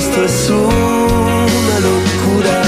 [0.00, 2.58] esto es una locura.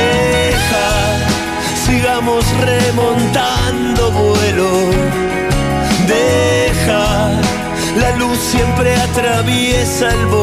[0.00, 0.88] Deja,
[1.86, 4.70] sigamos remontando vuelo.
[6.08, 7.04] Deja,
[7.96, 10.41] la luz siempre atraviesa el.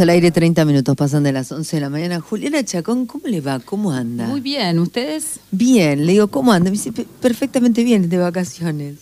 [0.00, 2.20] Al aire 30 minutos, pasan de las 11 de la mañana.
[2.20, 3.60] Juliana Chacón, ¿cómo le va?
[3.60, 4.26] ¿Cómo anda?
[4.26, 5.40] Muy bien, ¿ustedes?
[5.50, 6.70] Bien, le digo, ¿cómo anda?
[6.70, 8.96] Me dice, "Pe- perfectamente bien, de vacaciones.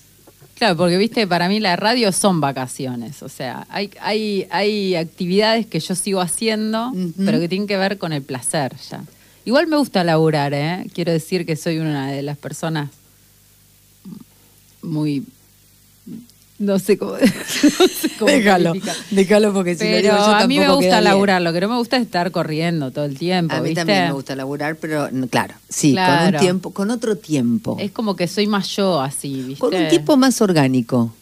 [0.57, 3.23] Claro, porque viste, para mí la radio son vacaciones.
[3.23, 6.93] O sea, hay, hay, hay actividades que yo sigo haciendo,
[7.25, 9.03] pero que tienen que ver con el placer ya.
[9.45, 10.87] Igual me gusta laburar, ¿eh?
[10.95, 12.91] Quiero decir que soy una de las personas
[14.83, 15.25] muy...
[16.63, 17.19] No sé cómo, no
[17.89, 18.73] sé cómo déjalo,
[19.11, 21.05] déjalo porque si lo Pero digo yo a mí me gusta queda bien.
[21.13, 23.55] laburar, lo que no me gusta es estar corriendo todo el tiempo.
[23.55, 23.81] A mí ¿viste?
[23.81, 26.39] también me gusta laburar, pero claro, sí, con Claro.
[26.39, 27.77] un tiempo, con otro tiempo.
[27.81, 29.59] Es como que soy más yo así, ¿viste?
[29.61, 31.13] Con un tipo más orgánico.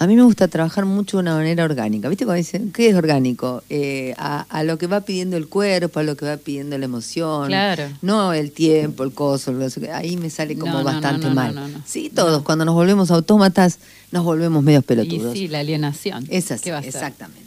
[0.00, 2.08] A mí me gusta trabajar mucho de una manera orgánica.
[2.08, 3.64] ¿Viste cuando dicen, qué es orgánico?
[3.68, 6.84] Eh, a, a lo que va pidiendo el cuerpo, a lo que va pidiendo la
[6.84, 7.48] emoción.
[7.48, 7.82] Claro.
[8.00, 9.50] No el tiempo, el coso.
[9.52, 11.54] lo- ahí me sale como No, no, no, bastante no, no, mal.
[11.54, 11.82] no, no.
[11.84, 13.80] Sí, todos, cuando nos volvemos autómatas,
[14.12, 15.32] nos volvemos medios Y pelotudos.
[15.32, 16.24] sí, la alienación.
[16.30, 16.90] es así, ¿Qué va a ser?
[16.94, 17.42] exactamente.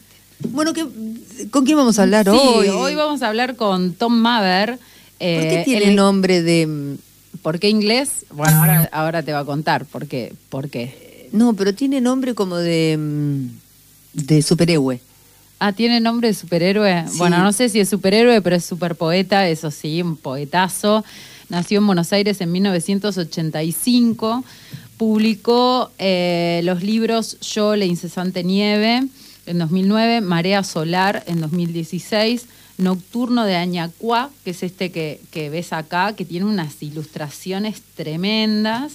[0.49, 0.87] Bueno, ¿qué-
[1.51, 2.67] ¿con quién vamos a hablar Sí, hoy?
[2.67, 4.71] hoy vamos a hablar con Tom Maver.
[4.71, 4.79] ¿Por
[5.19, 6.97] qué eh, tiene el- nombre de...?
[7.41, 8.25] ¿Por qué inglés?
[8.31, 10.33] Bueno, ahora, ahora te va a contar por qué.
[10.49, 11.09] ¿Por qué?
[11.31, 12.97] No, pero tiene nombre como de...
[12.99, 13.47] mm,
[14.13, 14.99] de superhéroe.
[15.59, 17.05] Ah, ¿tiene nombre de superhéroe?
[17.07, 17.17] Sí.
[17.19, 21.05] Bueno, no sé si es superhéroe, pero es superpoeta, eso sí, un poetazo.
[21.49, 24.43] Nació en Buenos Aires en 1985.
[24.97, 29.03] Publicó eh, los libros Yo, la incesante nieve
[29.45, 32.45] en 2009, Marea Solar en 2016,
[32.77, 38.93] Nocturno de Añacuá, que es este que, que ves acá, que tiene unas ilustraciones tremendas,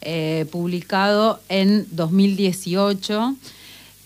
[0.00, 3.36] eh, publicado en 2018.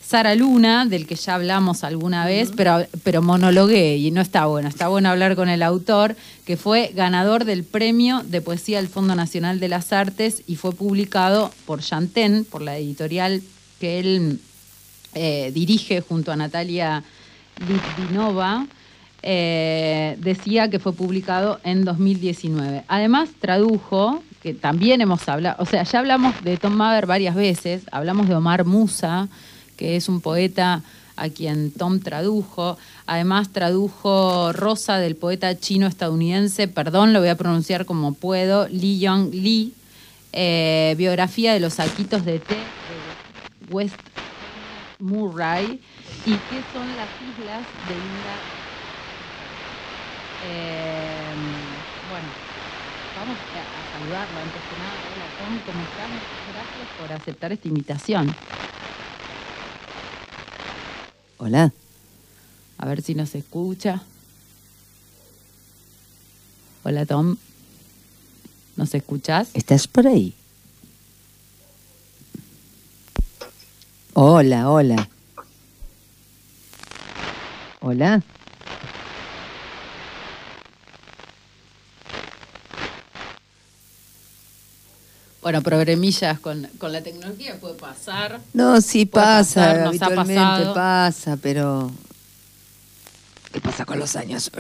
[0.07, 4.69] Sara Luna, del que ya hablamos alguna vez, pero, pero monologué y no está bueno.
[4.69, 9.15] Está bueno hablar con el autor, que fue ganador del premio de poesía del Fondo
[9.15, 13.43] Nacional de las Artes y fue publicado por Chantén, por la editorial
[13.81, 14.41] que él
[15.15, 17.03] eh, dirige junto a Natalia
[17.67, 18.67] Litvinova.
[19.23, 22.85] Eh, decía que fue publicado en 2019.
[22.89, 27.85] Además, tradujo, que también hemos hablado, o sea, ya hablamos de Tom Maver varias veces,
[27.91, 29.29] hablamos de Omar Musa,
[29.79, 30.83] que es un poeta
[31.17, 32.77] a quien Tom tradujo.
[33.07, 39.33] Además, tradujo Rosa del poeta chino-estadounidense, perdón, lo voy a pronunciar como puedo, Li Yong
[39.33, 39.73] Lee,
[40.35, 43.97] eh, biografía de los saquitos de té de West
[44.99, 45.81] Murray
[46.27, 48.35] y qué son las islas de India.
[50.47, 51.54] Eh,
[54.13, 54.93] antes que nada.
[55.15, 56.11] Hola Tom, ¿cómo estás?
[56.53, 58.37] Gracias por aceptar esta invitación.
[61.39, 61.73] Hola.
[62.79, 64.03] A ver si nos escucha.
[66.83, 67.37] Hola Tom.
[68.77, 69.49] ¿Nos escuchás?
[69.55, 70.35] ¿Estás por ahí?
[74.13, 75.09] Hola, hola.
[77.81, 78.23] Hola.
[85.45, 88.41] Bueno, problemillas con, con la tecnología puede pasar.
[88.55, 90.75] No, sí pasa, pasar, nos ha habitualmente pasado.
[90.75, 91.91] pasa, pero
[93.53, 94.51] ¿qué pasa con los años?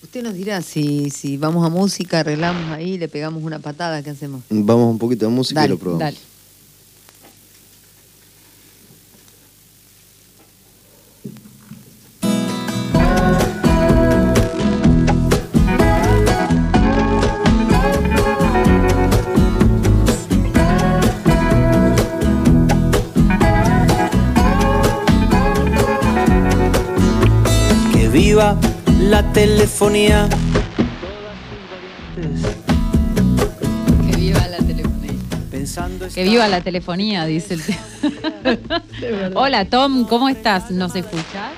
[0.00, 4.10] Usted nos dirá si, si vamos a música, arreglamos ahí, le pegamos una patada, ¿qué
[4.10, 4.42] hacemos?
[4.48, 5.98] Vamos un poquito de música Dale, y lo probamos.
[5.98, 6.18] Dale.
[29.20, 30.28] La telefonía.
[34.10, 35.12] Que viva la telefonía.
[35.50, 40.70] Pensando Que viva la telefonía, dice el Hola Tom, ¿cómo estás?
[40.70, 41.50] ¿Nos escuchas?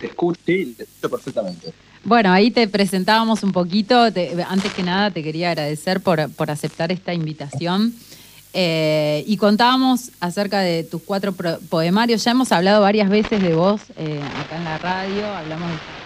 [0.00, 1.72] Te escucho, sí, te escucho perfectamente.
[2.02, 4.12] Bueno, ahí te presentábamos un poquito.
[4.12, 7.94] Te- antes que nada, te quería agradecer por, por aceptar esta invitación.
[8.52, 12.24] Eh, y contábamos acerca de tus cuatro pro- poemarios.
[12.24, 15.26] Ya hemos hablado varias veces de vos eh, acá en la radio.
[15.36, 15.97] Hablamos de Sabrina, hablamos de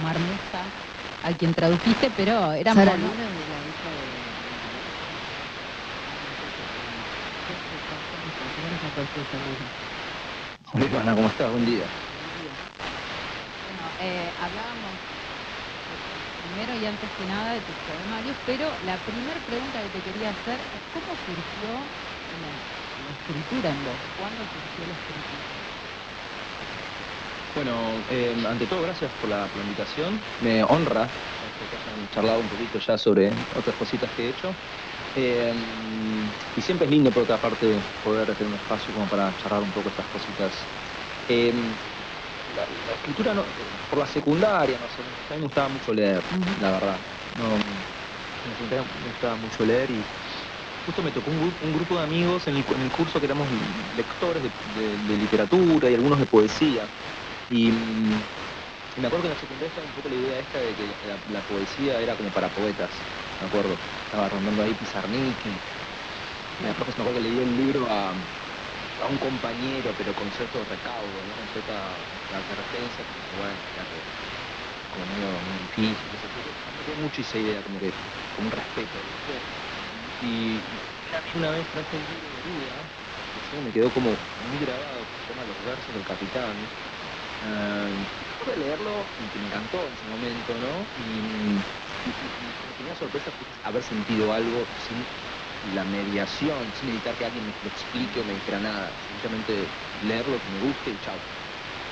[0.00, 0.72] Omar Musa,
[1.22, 4.08] a quien tradujiste, pero eran Sara Luna es la hija de-
[10.72, 11.50] Hola, Ivana, ¿cómo estás?
[11.50, 11.90] Buen día.
[13.66, 14.98] Bueno, eh, hablábamos
[16.38, 20.30] primero y antes que nada de tus poemarios, pero la primera pregunta que te quería
[20.30, 21.90] hacer es cómo surgió
[22.40, 22.58] la,
[23.04, 25.44] la escritura en vos, ¿cuándo surgió la escritura?
[27.52, 30.28] Bueno, eh, ante todo, gracias por la, por la invitación.
[30.38, 31.16] Me honra
[31.68, 34.60] que hayan charlado un poquito ya sobre otras cositas que he hecho.
[35.14, 35.52] Eh,
[36.54, 39.72] y siempre es lindo, por otra parte, poder tener un espacio como para charlar un
[39.72, 40.70] poco estas cositas.
[41.26, 41.76] Eh,
[42.46, 43.52] la, la escritura, no,
[43.88, 46.26] por la secundaria, no sé, a mí me gustaba mucho leer,
[46.58, 47.06] la verdad.
[47.34, 47.58] No,
[48.42, 48.54] me,
[48.94, 50.08] me gustaba mucho leer y
[50.84, 53.20] justo me tocó un, gru- un grupo de amigos en el, cu- en el curso
[53.20, 53.50] que éramos
[53.92, 56.92] lectores de, de- de literatura y algunos de poesía.
[57.50, 57.72] Y,
[58.96, 60.84] me acuerdo que en la secundaria estaba un poco la idea esta de que
[61.34, 62.90] la, poesía era como para poetas,
[63.42, 63.74] me acuerdo.
[64.06, 65.34] Estaba rondando ahí Pizarnik
[66.62, 70.28] la profe me acuerdo que le dio el libro a, a un compañero, pero con
[70.36, 71.32] cierto recaudo, ¿no?
[71.40, 71.74] con cierta
[72.36, 73.02] advertencia,
[74.92, 76.94] como medio muy difícil, no.
[76.94, 77.90] Me mucho esa idea, como que,
[78.36, 78.96] como un respeto.
[79.00, 79.34] ¿viste?
[80.20, 80.60] Y
[81.38, 82.70] una vez, traje el libro de
[83.48, 86.54] sí, me quedó como muy grabado, que se llama Los versos del capitán.
[88.40, 90.72] Pude leerlo y que me encantó en su momento, ¿no?
[90.96, 91.60] Y,
[92.08, 94.96] me tenía sorpresa fue haber sentido algo sin
[95.76, 98.88] la mediación, sin necesitar que alguien me lo explique o me dijera nada.
[99.20, 99.68] Simplemente
[100.08, 101.20] leerlo que me guste y chao.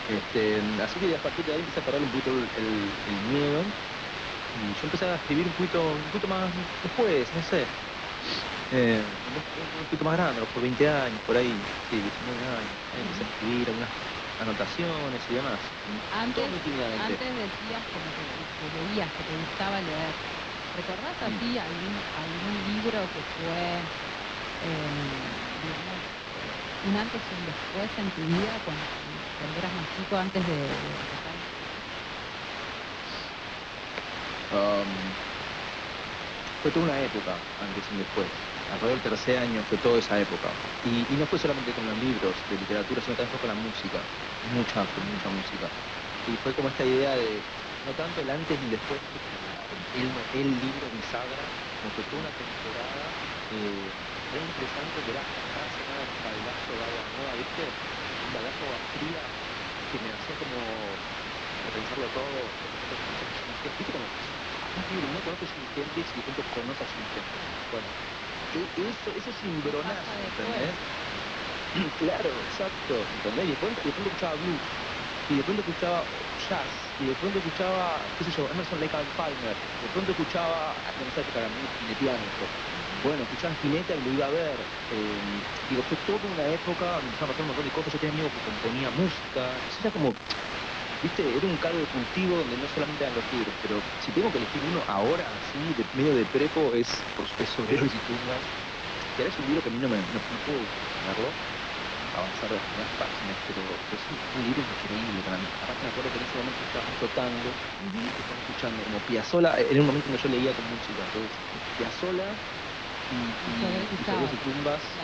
[0.09, 4.73] Este, así que a partir de ahí empecé a parar un poquito el, miedo y
[4.73, 6.49] yo empecé a escribir un poquito, un poquito más
[6.83, 7.69] después, no sé.
[8.73, 11.53] Eh, un, poquito más grande, por 20 años, por ahí,
[11.93, 12.09] sí, 19
[12.56, 12.73] años.
[12.97, 13.93] Empecé a escribir algunas
[14.38, 15.75] anotaciones y demás.
[16.11, 16.56] Antes,
[16.94, 20.20] antes decías como que, que leías, que te gustaba leer.
[20.73, 23.93] ¿Recordás así algún, algún libro que fue,
[24.61, 24.90] eh,
[25.56, 26.05] digamos,
[26.81, 28.88] un antes y un después en tu vida cuando,
[29.37, 30.81] cuando eras más chico, antes de...
[30.81, 31.44] de empezar?
[34.50, 35.19] Um,
[36.61, 38.50] fue toda una época, antes y después.
[38.67, 40.61] Alrededor del tercer año fue toda esa época.
[40.82, 43.55] Y, y no fue solamente con los libros de literatura, sino también fue con la
[43.55, 44.11] música.
[44.49, 45.73] Mucha, mucha música.
[46.25, 47.49] Y fue como esta idea de,
[47.83, 49.03] no tanto el antes y después,
[49.93, 53.19] el, el libro bisagra, como que toda una temporada
[53.49, 57.79] eh, re interesante que era cada semana un balazo de agua nueva, ¿viste?
[58.21, 59.35] Un balazo de agua fría
[59.89, 61.05] que me hacía como
[61.62, 62.59] repensarlo todo.
[63.79, 64.11] ¿Viste como
[64.89, 67.27] libro, no conoces gente y de repente conoces gente?
[67.71, 67.97] Bueno,
[68.77, 70.61] eso, cimbronazo, Pasa después.
[70.61, 70.81] ¿entendés?
[71.96, 73.46] Claro, exacto, ¿entendés?
[73.46, 74.80] Y de pronto, de pronto escuchaba blues,
[75.26, 79.14] y de pronto escuchaba jazz, y de pronto escuchaba, qué sé yo, Emerson Lake and
[79.14, 82.34] Palmer, de pronto escuchaba, en esa época era muy de piano.
[83.00, 85.20] Bueno, escuchaba Spinetta y lo iba a ver, eh,
[85.62, 88.10] digo, fue toda una época donde empezaron a pasar un montón de cosas, yo tenía
[88.12, 90.20] amigos que componía música, eso era como,
[91.00, 94.32] viste, era un caldo de cultivo donde no solamente eran los libros, pero si tengo
[94.32, 98.50] que elegir uno ahora, así, de medio de prepo, es, por supuesto, Obreros y Tumbas,
[99.14, 101.38] que ahora es un libro que a mí no me, no, no puedo leerlo,
[102.18, 105.48] avanzar de las primeras páginas, pero es un, libro increíble para mí.
[105.60, 107.56] Aparte me acuerdo que en ese momento estaba flotando,
[108.16, 111.40] estaba escuchando como Piazzolla, eh, era un momento en que yo leía con música, entonces
[111.76, 112.37] Piazzolla
[113.10, 114.98] y, y, y y Tumbas,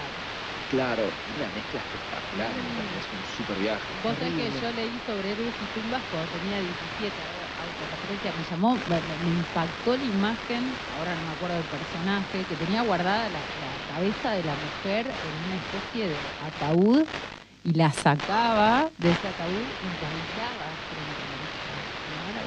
[0.68, 3.94] claro, una mezcla espectacular, parece, es un super viaje.
[4.02, 7.43] Vos sabés que yo leí sobre héroes y tumbas cuando tenía 17, autorreferencia,
[8.34, 13.30] me llamó, me, impactó la imagen, ahora no me acuerdo del personaje, que tenía guardada
[13.30, 17.08] la, cabeza de la mujer en una especie de ataúd
[17.62, 21.48] y la sacaba de ese ataúd y bailaba frente como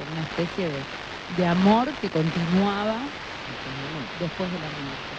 [0.06, 0.88] una especie de,
[1.28, 3.10] de amor que continuaba
[4.14, 5.18] después de la muerte.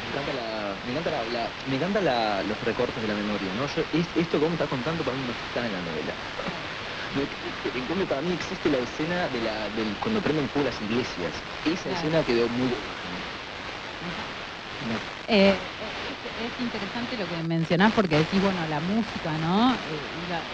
[0.00, 3.66] Me encanta, la, me encanta, la, los recortes de la memoria, ¿no?
[3.66, 3.78] Es-
[4.14, 6.16] esto vos me estás contando para mí no está en la novela.
[7.74, 11.44] En cambio, para mí existe la escena de la, del, cuando prenden fuego las iglesias.
[11.64, 11.98] Esa Claro.
[11.98, 12.72] escena quedó muy...
[15.26, 19.80] Eh, es, es interesante lo que mencionás porque decís, bueno, la música, ¿no?
[19.84, 20.44] Eh, iba,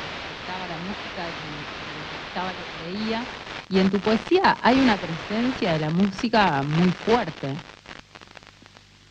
[0.00, 3.28] interpretaba la música, estaba lo que leía.
[3.68, 7.60] Y en tu poesía hay una presencia de la música muy fuerte.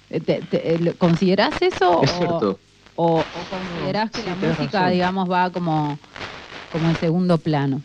[0.10, 2.02] Eh, ¿Te, te, eh, ¿Considerás eso?
[2.02, 2.60] Es o, cierto.
[3.06, 4.90] O, o considerás que sí, la música, razón.
[4.90, 6.02] digamos, va como,
[6.70, 7.78] como en segundo plano?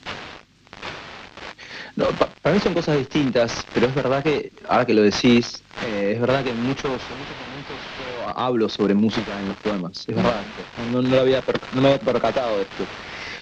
[1.96, 5.66] No, pa- para mí son cosas distintas, pero es verdad que, ahora que lo decís,
[5.80, 9.58] eh, es verdad que en muchos, en muchos momentos yo hablo sobre música en los
[9.58, 10.04] poemas.
[10.08, 12.90] Es verdad, no, no, lo había no me había percatado de esto.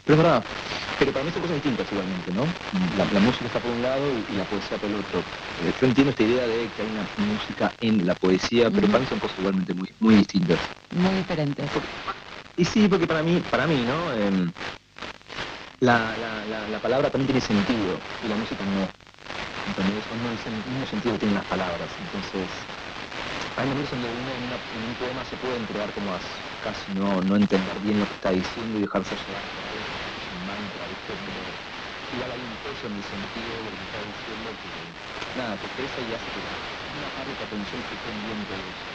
[0.05, 0.47] Pero es verdad,
[0.99, 2.59] pero para mí son cosas distintas igualmente, ¿no?
[2.95, 5.29] La, la música está por un lado y, y la poesía por el otro.
[5.57, 9.01] Eh, yo entiendo esta idea de que hay una música en la poesía, pero para
[9.01, 10.73] mí son cosas igualmente muy, muy distintas.
[10.91, 11.71] Muy diferente.
[12.57, 14.13] Y sí, porque para mí, para mí, ¿no?
[14.13, 14.53] Em,
[15.81, 18.95] la, la, la, la palabra también tiene sentido y la música no.
[19.67, 20.11] ¿Entendés?
[20.11, 21.99] No es el mismo sentido que tienen las palabras.
[22.01, 22.69] Entonces,
[23.57, 26.21] hay momentos donde uno en, una- en un poema se puede entregar como a
[26.61, 30.19] casi no, no entender bien lo que está diciendo y dejarse llevar por algo que
[30.19, 30.45] es un
[32.31, 34.95] hay un peso en el sentido de lo que está diciendo que,
[35.35, 36.41] nada, que pesa y hace que
[36.95, 38.89] una parte de atención esté pendiente de eso.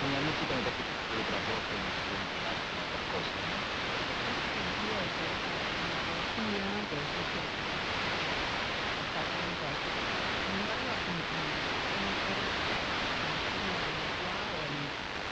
[0.00, 2.80] En la música me parece que es otra cosa y no se puede entregar con
[2.80, 3.64] otra cosa, ¿no?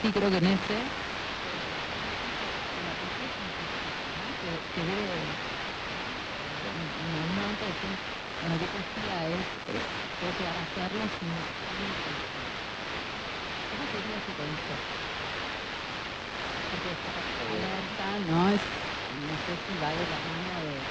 [0.01, 0.91] Sí, creo que en ese.
[4.39, 5.41] Que, que en
[7.51, 9.45] en qué poesía es,
[10.19, 11.29] puedo llegar a hacerlo sin
[13.69, 14.95] ¿Cómo sería ese concepto?
[16.69, 17.11] Porque esta
[17.49, 18.49] alerta, ¿no?
[18.49, 18.61] Es,
[19.09, 20.85] no sé si va de la mano de...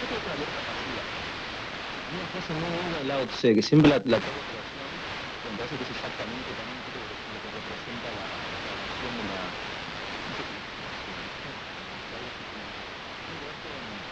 [0.00, 1.02] Yo creo que la letra pasiva.
[2.10, 5.90] Una frase muy buena de Lao Tse, que siempre la, la me parece que es
[5.90, 8.28] exactamente también creo que lo que representa la,
[8.64, 9.50] la relación de la...
[10.26, 10.54] no sé si-
[11.04, 12.64] si- algo así como-
[13.24, 14.04] tiene que ver con,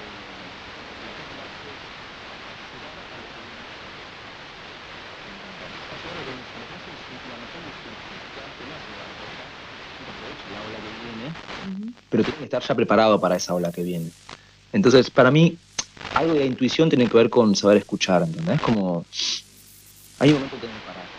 [0.00, 0.50] eh,
[1.04, 1.76] la cosa de la fe,
[2.72, 3.66] ayudar a los demás.
[5.26, 5.66] Me encanta.
[5.90, 6.46] Ayudar a los demás.
[6.56, 7.98] Me parece que es la mejor de sus
[8.56, 9.44] que no hace la cosa,
[10.04, 11.32] que aprovecha la ola que viene
[12.12, 14.14] pero tiene que estar ya preparado para esa ola que viene.
[14.72, 15.60] Entonces, para mí,
[16.14, 18.60] algo de la intuición tiene que ver con saber escuchar, ¿entendés?
[18.60, 19.08] Como
[20.18, 21.10] hay un momento que tenés que parar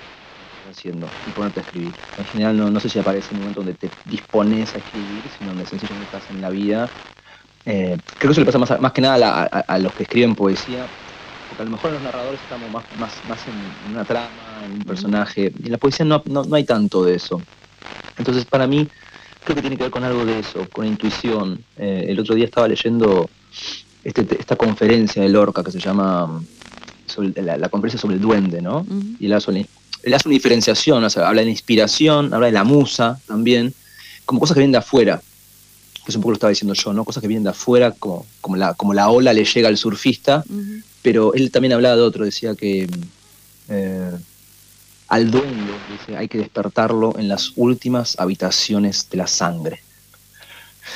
[0.65, 1.97] haciendo y ponerte a escribir.
[2.15, 5.51] En general, no, no sé si aparece un momento donde te dispones a escribir, sino
[5.51, 6.93] donde sencillamente estás en la vida.
[7.65, 10.03] Eh, creo que eso le pasa más, que nada a, la- a- a los que
[10.03, 10.91] escriben poesía,
[11.47, 14.73] porque a lo mejor los narradores estamos más, más, más en, en una trama, en
[14.73, 17.47] un personaje, y en la poesía no, no, no hay tanto de eso.
[18.17, 18.91] Entonces, para mí,
[19.43, 21.63] creo que tiene que ver con algo de eso, con intuición.
[21.77, 23.29] Eh, el otro día estaba leyendo
[24.03, 26.45] este, esta conferencia de Lorca que se llama mm,
[27.07, 28.85] sobre la, la conferencia sobre el duende, ¿no?
[29.19, 32.47] Y él hace, una, él hace una diferenciación, o sea, habla de la inspiración, habla
[32.47, 33.73] de la musa también,
[34.25, 35.21] como cosas que vienen de afuera,
[36.03, 37.05] que es un poco lo que estaba diciendo yo, ¿no?
[37.05, 40.43] Cosas que vienen de afuera, como, como, la, como la ola le llega al surfista,
[41.01, 43.01] pero él también hablaba de otro, decía que mm,
[43.69, 44.11] eh,
[45.13, 49.83] al duende, dice, hay que despertarlo en las últimas habitaciones de la sangre.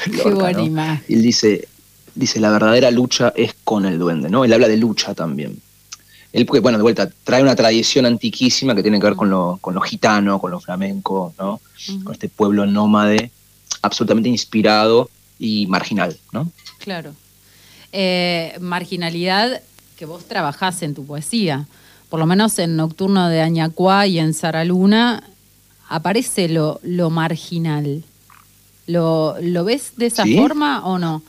[0.06, 0.66] Qué buena ¿no?
[0.66, 1.06] imagen.
[1.08, 1.68] Él dice,
[2.16, 4.44] dice, la verdadera lucha es con el duende, ¿no?
[4.44, 5.62] Él habla de lucha también.
[6.34, 9.60] Él, porque, bueno, de vuelta, trae una tradición antiquísima que tiene que ver con lo,
[9.62, 11.62] con lo gitano, con lo flamenco, ¿no?
[12.04, 13.30] Con este pueblo nómade,
[13.84, 16.52] absolutamente inspirado y marginal, ¿no?
[16.80, 17.14] Claro.
[17.92, 19.62] Eh, marginalidad
[19.96, 21.68] que vos trabajás en tu poesía.
[22.10, 25.24] Por lo menos en Nocturno de Añacuá y en Sara Luna
[25.90, 28.04] aparece lo, lo marginal.
[28.88, 30.38] ¿Lo, ¿Lo ves de esa ¿Sí?
[30.38, 31.22] forma o no?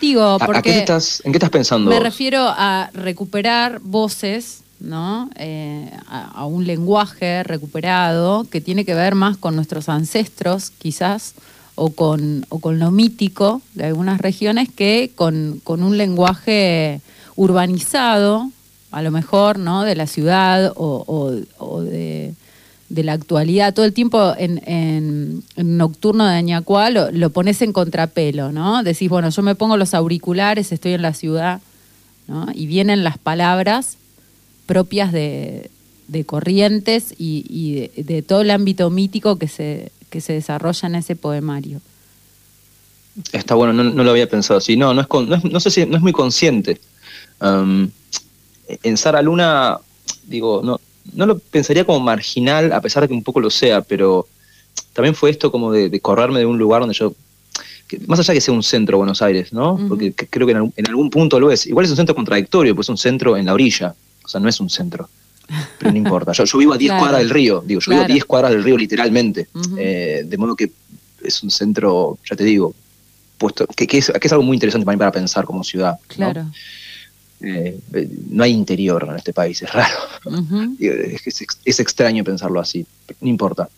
[0.00, 1.88] Digo, ¿A- ¿A, porque qué te estás, ¿En qué estás pensando?
[1.88, 2.02] me vos?
[2.04, 5.30] refiero a recuperar voces, ¿no?
[5.36, 11.34] Eh, a, a un lenguaje recuperado que tiene que ver más con nuestros ancestros, quizás,
[11.76, 17.00] o con, o con lo mítico de algunas regiones, que con, con un lenguaje
[17.36, 18.50] urbanizado,
[18.90, 19.82] a lo mejor, ¿no?
[19.84, 21.04] De la ciudad o,
[21.58, 22.34] o- de,
[22.88, 23.74] de la actualidad.
[23.74, 28.82] Todo el tiempo en, Nocturno de Añacuá lo, lo pones en contrapelo, ¿no?
[28.82, 31.60] Decís, bueno, yo me pongo los auriculares, estoy en la ciudad,
[32.28, 32.46] ¿no?
[32.54, 33.96] Y vienen las palabras
[34.66, 35.70] propias de,
[36.08, 40.94] de corrientes y, y de, todo el ámbito mítico que se, que se desarrolla en
[40.94, 41.80] ese poemario.
[43.32, 44.76] Está bueno, no, no lo había pensado así.
[44.76, 46.80] No, no, es, con- no, no sé si no es muy consciente.
[47.40, 47.90] Um,
[48.82, 49.78] en Sara Luna,
[50.26, 50.80] digo, no,
[51.14, 54.26] no lo pensaría como marginal, a pesar de que un poco lo sea, pero
[54.92, 57.14] también fue esto como de, de correrme de un lugar donde yo,
[57.86, 59.78] que- más allá que sea un centro Buenos Aires, ¿no?
[59.88, 61.66] Porque que- creo que en algún, en algún punto lo es.
[61.66, 63.94] Igual es un centro contradictorio, pues es un centro en la orilla,
[64.24, 65.08] o sea, no es un centro.
[65.78, 66.32] Pero no importa.
[66.32, 67.02] Yo, yo vivo a 10 Claro.
[67.02, 68.14] cuadras del río, digo, yo vivo a Claro.
[68.14, 69.46] 10 cuadras del río literalmente.
[69.78, 70.72] Eh, de modo que
[71.22, 72.74] es un centro, ya te digo,
[73.38, 75.98] puesto que, que es, que es algo muy interesante para mí para pensar como ciudad.
[76.08, 76.46] Claro.
[77.40, 77.78] Eh,
[78.30, 79.94] no hay interior en este país, es raro.
[80.80, 82.84] Es, es- es extraño pensarlo así,
[83.20, 83.68] no importa.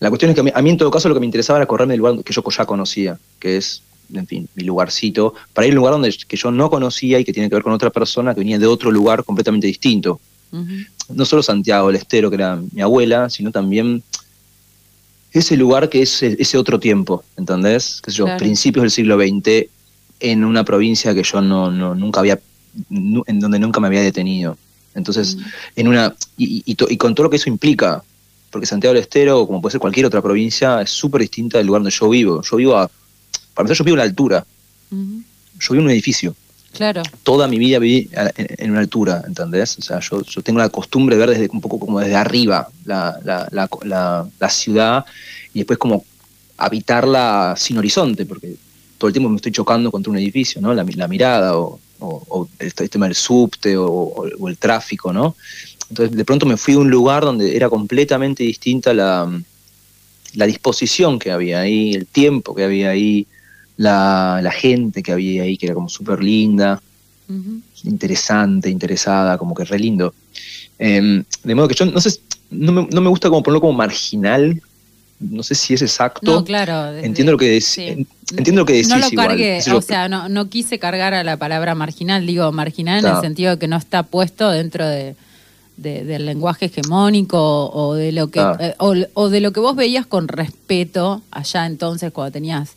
[0.00, 1.58] La cuestión es que a mí, a mí en todo caso lo que me interesaba
[1.60, 3.82] era correrme del lugar que yo ya conocía, que es,
[4.12, 7.24] en fin, mi lugarcito, para ir a un lugar donde que yo no conocía y
[7.24, 10.20] que tiene que ver con otra persona que venía de otro lugar completamente distinto.
[11.08, 14.02] No solo Santiago del Estero, que era mi abuela, sino también
[15.32, 18.00] ese lugar que es ese otro tiempo, ¿entendés?
[18.04, 18.38] Que yo, Claro.
[18.38, 19.66] principios del siglo XX,
[20.22, 22.38] en una provincia que yo no, no- nunca había,
[22.90, 24.56] en donde nunca me había detenido.
[24.94, 25.36] Entonces,
[25.76, 28.02] en una y, y- con todo lo que eso implica,
[28.50, 31.80] porque Santiago del Estero, como puede ser cualquier otra provincia, es súper distinta del lugar
[31.82, 32.42] donde yo vivo.
[32.42, 32.86] Yo vivo a,
[33.54, 34.44] para empezar, yo vivo a la altura,
[34.90, 36.34] yo vivo en un edificio.
[36.72, 37.02] Claro.
[37.22, 39.78] Toda mi vida viví a- en, una altura, ¿entendés?
[39.78, 42.68] O sea, yo, yo tengo la costumbre de ver desde un poco como desde arriba
[42.84, 45.04] la, la, la, la- la ciudad
[45.54, 46.04] y después como
[46.58, 48.54] habitarla sin horizonte, porque
[49.02, 50.72] todo el tiempo me estoy chocando contra un edificio, ¿no?
[50.72, 55.12] La, mi- la mirada o, o- o el, el tema del subte o, el tráfico,
[55.12, 55.34] ¿no?
[55.90, 59.28] Entonces de pronto me fui a un lugar donde era completamente distinta la,
[60.34, 63.26] la disposición que había ahí, el tiempo que había ahí,
[63.76, 66.80] la, la gente que había ahí, que era como súper linda
[67.84, 70.14] interesante, interesada, como que re lindo.
[70.78, 73.72] Eh, de modo que yo no sé, no me, no me gusta como ponerlo como
[73.72, 74.62] marginal,
[75.30, 76.20] no sé si es exacto.
[76.30, 76.92] No, claro.
[76.92, 77.66] desde- Entiendo lo que decís.
[77.66, 78.06] sí.
[78.36, 79.76] Entiendo lo que decís No lo igual.
[79.76, 83.50] o sea, no, no quise cargar a la palabra marginal, digo marginal en el sentido
[83.52, 85.14] de que no está puesto dentro de,
[85.76, 89.76] de- del lenguaje hegemónico o de lo que eh, o, o de lo que vos
[89.76, 92.70] veías con respeto allá entonces cuando tenías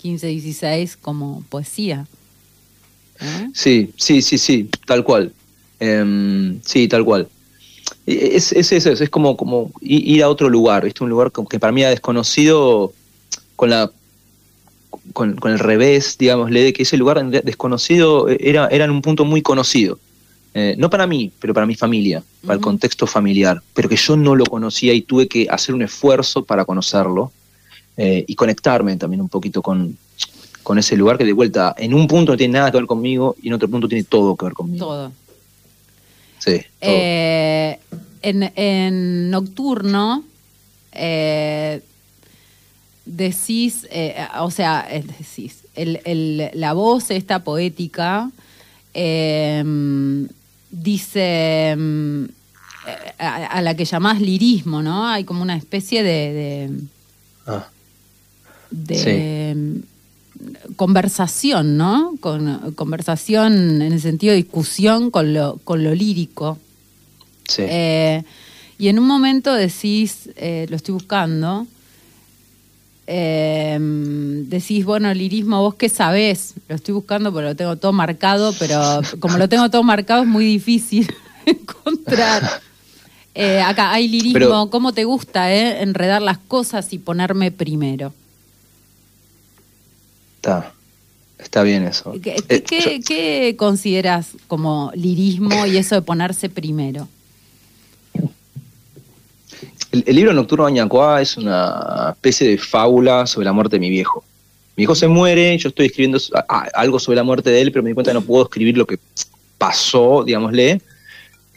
[0.00, 2.06] 15, 16 como poesía.
[3.20, 3.48] ¿Eh?
[3.54, 5.32] Sí, sí, sí, sí, tal cual.
[5.78, 7.28] Em, sí, tal cual.
[8.06, 11.04] Es, es eso, es, como, como ir a otro lugar, ¿viste?
[11.04, 12.92] Un lugar que para mí era desconocido
[13.56, 13.90] con la
[15.12, 19.02] con, con el revés, digámosle, de que ese lugar desconocido eh, era, era en un
[19.02, 19.98] punto muy conocido.
[20.54, 24.16] Eh, no para mí, pero para mi familia, para el contexto familiar, pero que yo
[24.16, 27.32] no lo conocía y tuve que hacer un esfuerzo para conocerlo
[27.96, 29.96] eh, y conectarme también un poquito con,
[30.62, 33.34] con ese lugar que de vuelta en un punto no tiene nada que ver conmigo
[33.42, 34.84] y en otro punto tiene todo que ver conmigo.
[34.84, 35.12] Todo.
[36.44, 36.60] Sí.
[36.80, 37.78] Eh,
[38.22, 40.24] en, en Nocturno
[40.92, 41.80] eh,
[43.04, 44.86] decís, eh, o sea,
[45.18, 48.30] decís, el- el- la voz esta poética
[48.94, 49.62] eh,
[50.70, 51.20] dice
[51.72, 52.26] eh,
[53.18, 55.06] a, a la que llamás lirismo, ¿no?
[55.08, 56.70] Hay como una especie de, de,
[57.46, 57.68] Ah,
[58.70, 59.78] de, mm,
[60.76, 62.14] conversación, ¿no?
[62.20, 66.58] Con, conversación en el sentido de discusión con lo, con lo lírico.
[67.48, 67.62] sí.
[67.66, 68.22] Eh,
[68.78, 71.68] y en un momento decís, eh, lo estoy buscando,
[73.06, 73.78] eh,
[74.48, 79.00] decís, bueno, lirismo, vos qué sabés, lo estoy buscando porque lo tengo todo marcado, pero
[79.20, 81.12] como lo tengo todo marcado es muy difícil
[81.46, 82.60] encontrar.
[83.34, 88.12] Eh, acá hay lirismo, Pero- ¿cómo te gusta enredar las cosas y ponerme primero?
[90.42, 90.72] Está,
[91.38, 92.12] está bien eso.
[92.20, 97.06] ¿Qué, Eh, qué- yo- qué consideras como lirismo y eso de ponerse primero?
[99.92, 103.88] el, el libro Nocturno Añacuá es una especie de fábula sobre la muerte de mi
[103.90, 104.24] viejo.
[104.74, 107.60] Mi viejo se muere, yo estoy escribiendo so- a- a- algo sobre la muerte de
[107.60, 108.98] él, pero me di cuenta que no puedo escribir lo que
[109.58, 110.80] pasó, digámosle,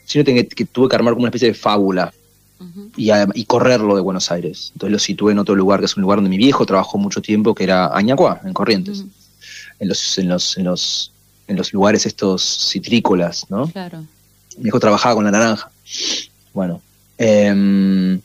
[0.06, 2.14] sino que, que tuve que armar como una especie de fábula.
[2.98, 4.72] Y, a- y correrlo de Buenos Aires.
[4.74, 7.22] Entonces lo situé en otro lugar, que es un lugar donde mi viejo trabajó mucho
[7.22, 9.04] tiempo, que era Añacuá, en Corrientes,
[9.80, 11.12] en, los, en, los, en, los,
[11.48, 13.68] en los lugares estos citrícolas, ¿no?
[13.72, 14.04] Claro.
[14.58, 15.70] Mi hijo trabajaba con la naranja.
[16.54, 16.82] Bueno.
[17.18, 18.16] em,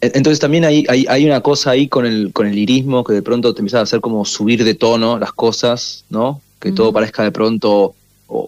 [0.00, 3.12] e- entonces también hay, hay, hay una cosa ahí con el, con el lirismo que
[3.12, 6.40] de pronto te empieza a hacer como subir de tono las cosas, ¿no?
[6.58, 7.94] Que todo parezca de pronto o,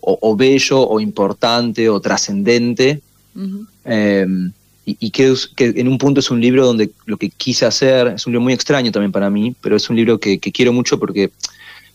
[0.00, 3.00] o- o bello o importante o trascendente.
[3.36, 3.66] Ujú.
[3.84, 4.52] Em,
[4.86, 8.26] y y que, en un punto es un libro donde lo que quise hacer, es
[8.26, 10.98] un libro muy extraño también para mí, pero es un libro que, que quiero mucho
[10.98, 11.30] porque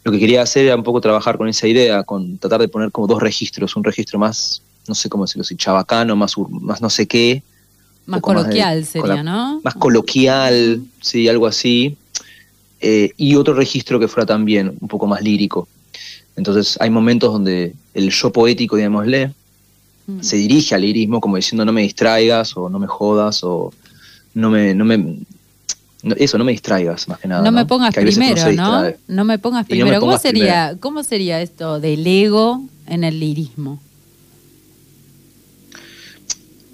[0.03, 2.91] lo que quería hacer era un poco trabajar con esa idea, con tratar de poner
[2.91, 6.89] como dos registros, un registro más, no sé cómo decirlo, si chabacano, más, más no
[6.89, 7.43] sé qué,
[8.05, 9.61] Más poco más de- coloquial sería, la- ¿no?
[9.63, 11.95] más coloquial, sí, algo así,
[12.81, 15.67] eh, y otro registro que fuera también un poco más lírico.
[16.37, 19.33] Entonces hay momentos donde el yo poético, digámosle,
[20.09, 20.23] Mm.
[20.23, 23.71] se dirige al lirismo como diciendo no me distraigas o no me jodas o
[24.33, 27.43] no me, no me no- eso, no me distraigas más que nada.
[27.43, 28.83] no me pongas primero, ¿no?
[29.07, 29.99] No me pongas me primero.
[29.99, 33.79] ¿Cómo sería, ¿Cómo sería esto del ego en el lirismo?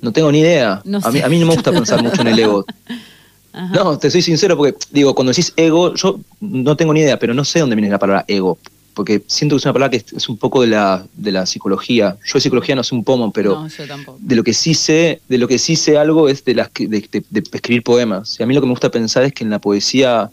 [0.01, 0.83] No tengo ni idea.
[1.03, 2.65] A, mí, a mí no me gusta pensar mucho en el ego.
[3.53, 3.73] Ajá.
[3.73, 7.33] No, te soy sincero porque, digo, cuando decís ego, yo no tengo ni idea, pero
[7.33, 8.57] no sé dónde viene la palabra ego.
[8.95, 12.17] Porque siento que es una palabra que es, un poco de la, de la psicología.
[12.25, 14.17] Yo de psicología no sé un pomo, pero no, yo tampoco.
[14.21, 16.87] de lo que sí sé, de lo que sí sé algo es de las que-
[16.87, 18.37] de, de- de escribir poemas.
[18.39, 20.31] Y a mí lo que me gusta pensar es que en la poesía,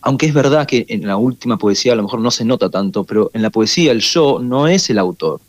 [0.00, 3.04] aunque es verdad que en la última poesía a lo mejor no se nota tanto,
[3.04, 5.40] pero en la poesía el yo no es el autor.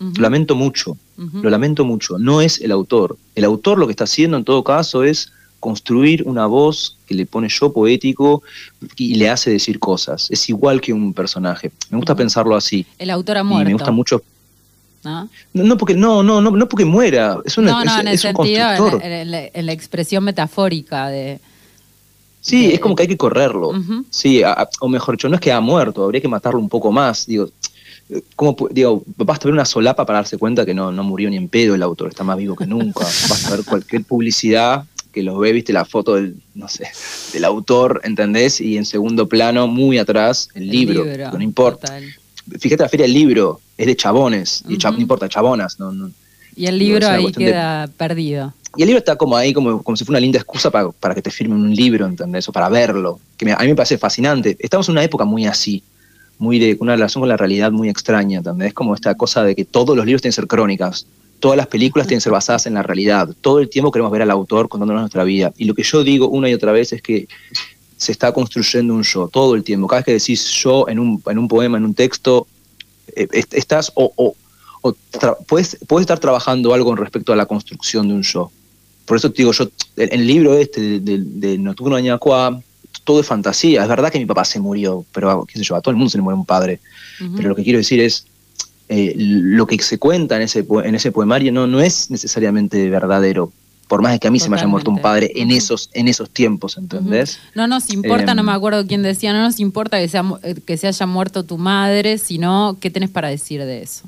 [0.00, 0.96] Lo lamento mucho,
[1.44, 3.16] lo lamento mucho, no es el autor.
[3.36, 5.30] El autor lo que está haciendo en todo caso es
[5.62, 8.42] construir una voz que le pone yo poético
[8.96, 10.26] y le hace decir cosas.
[10.28, 11.70] Es igual que un personaje.
[11.88, 12.84] Me gusta pensarlo así.
[12.98, 13.66] El autor ha Y muerto.
[13.68, 14.22] me gusta mucho.
[15.04, 15.28] ¿no?
[15.54, 17.38] No, no porque no, no, no, no porque muera.
[17.44, 19.02] Es, una, no, no, es, en el es un sentido, en, constructor.
[19.10, 21.38] en- en la, en la expresión metafórica de...
[22.40, 23.70] Sí, de- es como que hay que correrlo.
[24.10, 26.68] Sí, a- a- o mejor dicho, no es que ha muerto, habría que matarlo un
[26.68, 27.24] poco más.
[27.26, 27.48] Digo,
[28.36, 31.48] ¿cómo, digo, basta ver una solapa para darse cuenta que no, no murió ni en
[31.48, 33.04] pedo el autor, está más vivo que nunca.
[33.04, 36.88] Basta ver cualquier publicidad que los ve, viste la foto del, no sé,
[37.32, 38.60] del autor, ¿entendés?
[38.60, 41.86] Y en segundo plano, muy atrás, el, el libro, no importa.
[41.86, 42.04] total.
[42.58, 46.10] Fíjate, la feria del libro es de chabones, y no importa, chabonas, no, no.
[46.56, 48.52] Y el libro ahí de- queda perdido.
[48.76, 51.14] Y el libro está como ahí, como, como si fuera una linda excusa para, para
[51.14, 52.48] que te firmen un libro, ¿entendés?
[52.48, 53.20] O para verlo.
[53.36, 54.56] Que me- a mí me parece fascinante.
[54.58, 55.82] Estamos en una época muy así,
[56.38, 58.72] muy de una relación con la realidad muy extraña, ¿entendés?
[58.72, 61.06] Como esta cosa de que todos los libros tienen que ser crónicas,
[61.42, 63.28] todas las películas tienen que ser basadas en la realidad.
[63.40, 65.52] Todo el tiempo queremos ver al autor contándonos nuestra vida.
[65.58, 67.26] Y lo que yo digo una y otra vez es que
[67.96, 69.88] se está construyendo un yo, todo el tiempo.
[69.88, 72.46] Cada vez que decís yo en un, en un poema, en un texto,
[73.16, 74.36] eh, est- estás o, o-
[75.48, 78.50] puedes, puedes estar trabajando algo con respecto a la construcción de un yo.
[79.04, 82.60] Por eso te digo, yo, en el libro este de, de, de Nocturno de Ñacuá,
[83.02, 83.82] todo es fantasía.
[83.82, 86.10] Es verdad que mi papá se murió, pero qué sé yo, a todo el mundo
[86.10, 86.78] se le muere un padre.
[87.20, 87.34] Ujú.
[87.36, 88.26] Pero lo que quiero decir es,
[88.92, 93.50] eh, lo que se cuenta en ese, en ese poemario no, no es necesariamente verdadero.
[93.88, 96.08] Por más de que a mí se me haya muerto un padre en esos, en
[96.08, 97.38] esos tiempos, ¿entendés?
[97.54, 100.54] No nos importa, Em, no me acuerdo quién decía, no nos importa que, sea, eh,
[100.64, 104.04] que se haya muerto tu madre, sino qué tenés para decir de eso.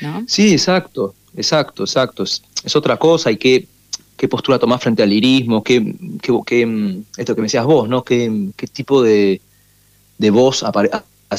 [0.00, 0.24] ¿No?
[0.28, 2.22] Sí, exacto, exacto, exacto.
[2.22, 3.66] Es, es otra cosa y qué,
[4.16, 7.88] qué postura tomás frente al lirismo, qué, qué, qué, mm, esto que me decías vos,
[7.88, 8.04] ¿no?
[8.04, 9.40] ¿Qué, qué tipo de,
[10.18, 10.90] de voz apare-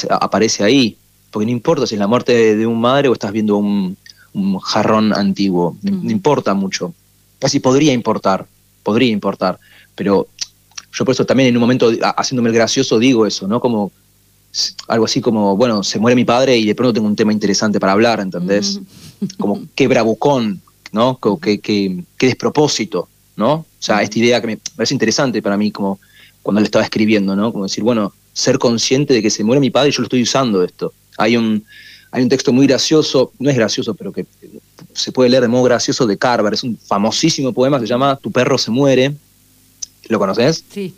[0.10, 0.98] aparece ahí?
[1.36, 3.98] Porque no importa si es la muerte de, de un madre o estás viendo un,
[4.32, 6.10] un jarrón antiguo, no, no Ujú.
[6.10, 6.94] importa mucho.
[7.40, 8.48] Casi podría importar,
[8.84, 9.60] podría importar,
[9.96, 10.30] pero
[10.94, 13.60] yo por eso también en un momento, haciéndome el gracioso, digo eso, ¿no?
[13.60, 13.92] Como
[14.88, 17.82] algo así como, bueno, se muere mi padre y de pronto tengo un tema interesante
[17.82, 18.78] para hablar, ¿entendés?
[18.78, 19.28] Ujú.
[19.38, 20.62] como qué bravucón,
[20.94, 21.18] ¿no?
[21.18, 23.52] Como qué, qué- qué despropósito, ¿no?
[23.56, 26.00] O sea, esta idea que me parece interesante para mí, como
[26.42, 27.52] cuando le estaba escribiendo, ¿no?
[27.52, 30.22] Como decir, bueno, ser consciente de que se muere mi padre y yo lo estoy
[30.22, 30.94] usando esto.
[31.18, 31.64] Hay un,
[32.12, 34.26] hay un texto muy gracioso, no es gracioso, pero que
[34.94, 38.16] se puede leer de modo gracioso de Carver, es un famosísimo poema que se llama
[38.18, 39.14] Tu perro se muere.
[40.08, 40.64] ¿Lo conoces?
[40.72, 40.94] Sí.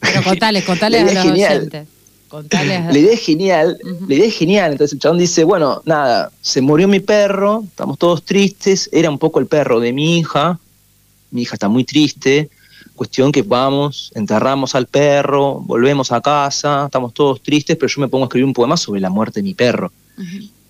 [0.00, 1.58] Pero contales, contales La a idea los es genial.
[1.58, 1.88] oyentes.
[2.28, 4.72] Contales a- La idea es genial, la idea es genial.
[4.72, 9.18] Entonces el chabón dice, bueno, nada, se murió mi perro, estamos todos tristes, era un
[9.18, 10.58] poco el perro de mi hija,
[11.30, 12.48] mi hija está muy triste,
[13.02, 18.06] cuestión que vamos, enterramos al perro, volvemos a casa, estamos todos tristes, pero yo me
[18.06, 19.90] pongo a escribir un poema sobre la muerte de mi perro.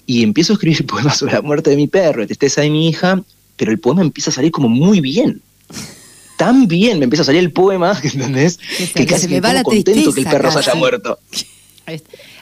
[0.07, 2.89] Y empiezo a escribir poemas sobre la muerte de mi perro, la tristeza de mi
[2.89, 3.23] hija,
[3.59, 5.43] pero el poema empieza a salir como muy bien.
[6.39, 8.57] Tan bien me empieza a salir el poema, ¿entendés?
[8.57, 11.19] Que Que que casi me pongo contento que el perro se haya muerto.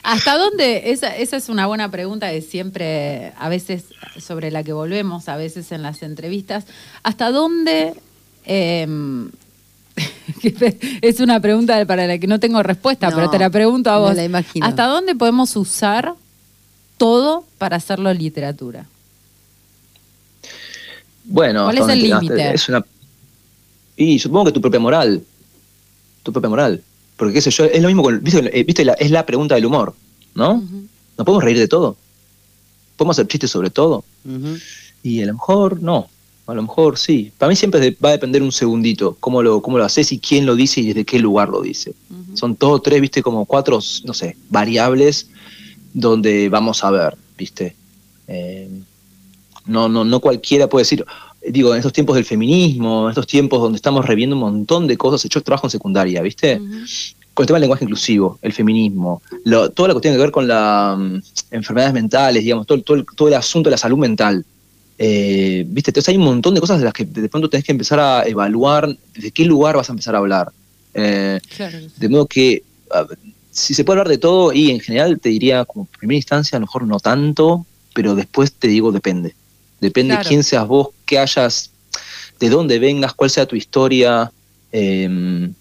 [0.03, 0.91] ¿Hasta dónde?
[0.91, 3.83] Esa, esa es una buena pregunta que siempre, a veces,
[4.17, 6.63] sobre la que volvemos, a veces en las entrevistas.
[7.03, 7.93] ¿Hasta dónde?
[8.45, 9.29] em,
[11.01, 13.95] es una pregunta para la que no tengo respuesta, No, pero te la pregunto a
[13.95, 14.15] me vos.
[14.15, 14.65] la imagino.
[14.65, 16.13] ¿Hasta dónde podemos usar
[16.97, 18.85] todo para hacerlo literatura?
[21.23, 22.55] Bueno, ¿Cuál es el límite?
[22.69, 22.85] Una...
[23.95, 25.21] Y supongo que tu propia moral.
[26.23, 26.81] Tu propia moral.
[27.17, 28.23] Porque qué sé yo, es lo mismo con.
[28.23, 28.59] ¿Viste?
[28.59, 29.93] Eh, ¿viste la- es la pregunta del humor,
[30.33, 30.53] ¿no?
[30.55, 30.87] Ujú.
[31.17, 31.95] No podemos reír de todo.
[32.97, 34.03] Podemos hacer chistes sobre todo.
[35.03, 36.09] Y a lo mejor no.
[36.51, 37.31] A lo mejor sí.
[37.37, 40.45] Para mí siempre va a depender un segundito cómo lo, cómo lo haces y quién
[40.45, 41.93] lo dice y desde qué lugar lo dice.
[42.33, 45.29] Son todos tres, viste, como cuatro, no sé, variables
[45.93, 47.75] donde vamos a ver, viste.
[48.27, 48.69] Eh,
[49.65, 51.05] no, no, no cualquiera puede decir,
[51.47, 54.97] digo, en estos tiempos del feminismo, en estos tiempos donde estamos reviendo un montón de
[54.97, 56.57] cosas, yo trabajo en secundaria, viste,
[57.33, 60.31] con el tema del lenguaje inclusivo, el feminismo, lo, todo lo que tiene que ver
[60.31, 60.97] con las
[61.49, 64.45] enfermedades mentales, digamos, todo, todo, el, todo el asunto de la salud mental.
[65.03, 67.71] Eh, viste, entonces hay un montón de cosas de las que de pronto tenés que
[67.71, 70.51] empezar a evaluar de qué lugar vas a empezar a hablar.
[70.93, 72.61] Eh, Claro de modo que
[72.91, 73.07] a
[73.49, 76.59] si se puede hablar de todo y en general te diría como primera instancia a
[76.59, 79.33] lo mejor no tanto, pero después te digo depende.
[79.79, 80.29] Depende Claro.
[80.29, 81.71] quién seas vos, qué hayas,
[82.39, 84.31] de dónde vengas, cuál sea tu historia,
[84.71, 85.53] Em,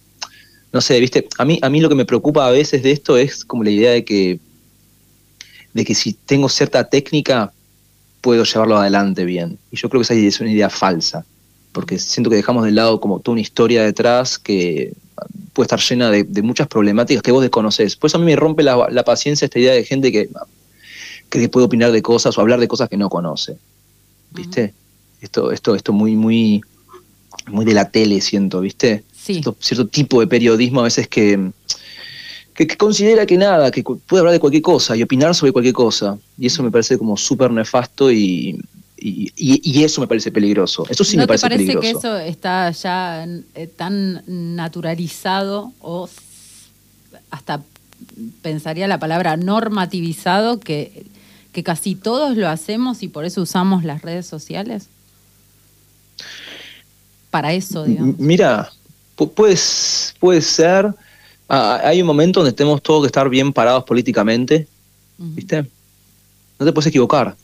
[0.73, 3.17] no sé, viste, a mí, a mí lo que me preocupa a veces de esto
[3.17, 4.39] es como la idea de que,
[5.73, 7.53] de que si tengo cierta técnica,
[8.21, 9.59] puedo llevarlo adelante bien.
[9.71, 11.25] Y yo creo que esa es una idea falsa,
[11.73, 14.93] porque siento que dejamos de lado como toda una historia detrás que
[15.53, 17.97] puede estar llena de, muchas problemáticas que vos desconoces.
[17.97, 20.29] Por eso a mí me rompe la, paciencia esta idea de gente que,
[21.29, 23.57] que puede opinar de cosas o hablar de cosas que no conoce.
[24.33, 24.75] ¿Viste?
[25.21, 26.63] Esto, esto, esto muy, muy,
[27.49, 29.05] muy de la tele, siento, ¿viste?
[29.13, 31.51] Cierto, tipo de periodismo a veces que,
[32.67, 36.19] que, considera que nada, que puede hablar de cualquier cosa y opinar sobre cualquier cosa.
[36.39, 38.61] Y eso me parece como súper nefasto y,
[38.97, 40.87] y, eso me parece peligroso.
[40.89, 46.09] Eso sí me parece, te parece que eso está ya eh, tan naturalizado o
[47.31, 47.63] hasta
[48.43, 51.07] pensaría la palabra normativizado que,
[51.53, 54.89] que casi todos lo hacemos y por eso usamos las redes sociales?
[57.31, 58.19] Para eso, digamos.
[58.19, 58.71] Mira,
[59.17, 59.57] puede,
[60.19, 60.93] puede ser.
[61.53, 64.69] Ah, hay un momento donde tenemos todos que estar bien parados políticamente,
[65.19, 65.67] ¿viste?
[66.61, 67.35] No te puedes equivocar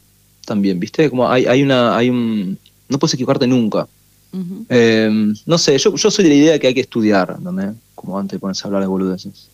[0.45, 1.11] también, ¿viste?
[1.11, 2.57] Como hay, hay una, hay un,
[2.88, 3.88] no puedes equivocarte nunca.
[4.69, 7.75] Em, no sé, yo, yo soy de la idea de que hay que estudiar, ¿entendés?
[7.97, 9.49] Como antes de ponerse a hablar de boludeces.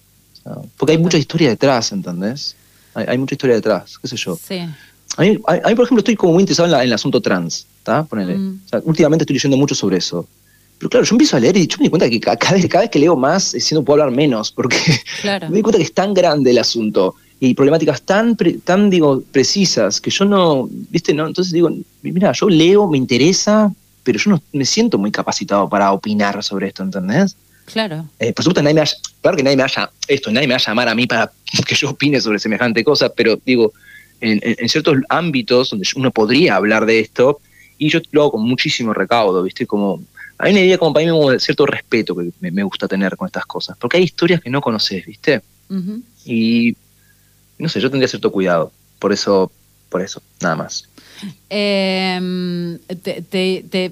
[0.77, 2.55] porque hay mucha historia detrás, ¿entendés?
[2.93, 4.37] Hay, mucha historia detrás, qué sé yo.
[4.37, 4.59] Sí.
[5.17, 8.05] A mí, a, mí, por ejemplo, estoy como muy interesado en, el asunto trans, ¿está?
[8.05, 8.37] Ponele.
[8.37, 8.61] Mm.
[8.85, 10.29] últimamente estoy leyendo mucho sobre eso.
[10.83, 12.83] Pero claro, yo empiezo a leer y yo me di cuenta que cada vez, cada
[12.83, 14.77] vez que leo más, siendo puedo hablar menos, porque
[15.49, 20.01] me di cuenta que es tan grande el asunto y problemáticas tan, tan digo, precisas
[20.01, 21.71] que yo no, viste, no, entonces digo,
[22.03, 26.67] mira, yo leo, me interesa, pero yo no me siento muy capacitado para opinar sobre
[26.67, 27.37] esto, ¿entendés?
[27.67, 28.09] Claro.
[28.19, 28.83] Eh, por supuesto, nadie me
[29.21, 31.31] claro que nadie me haya, esto, nadie me va a llamar a mí para
[31.65, 33.73] que yo opine sobre semejante cosa, pero digo,
[34.21, 37.39] en, ciertos ámbitos donde uno podría hablar de esto,
[37.79, 39.65] y yo lo hago con muchísimo recaudo, ¿viste?
[39.65, 40.03] Como
[40.43, 43.47] hay una idea como para mí de cierto respeto que me, gusta tener con estas
[43.47, 45.41] cosas, porque hay historias que no conoces, ¿viste?
[46.25, 46.77] Y
[47.59, 49.53] no sé, yo tendría cierto cuidado, por eso,
[49.89, 50.89] por eso, nada más.
[51.49, 52.77] Em,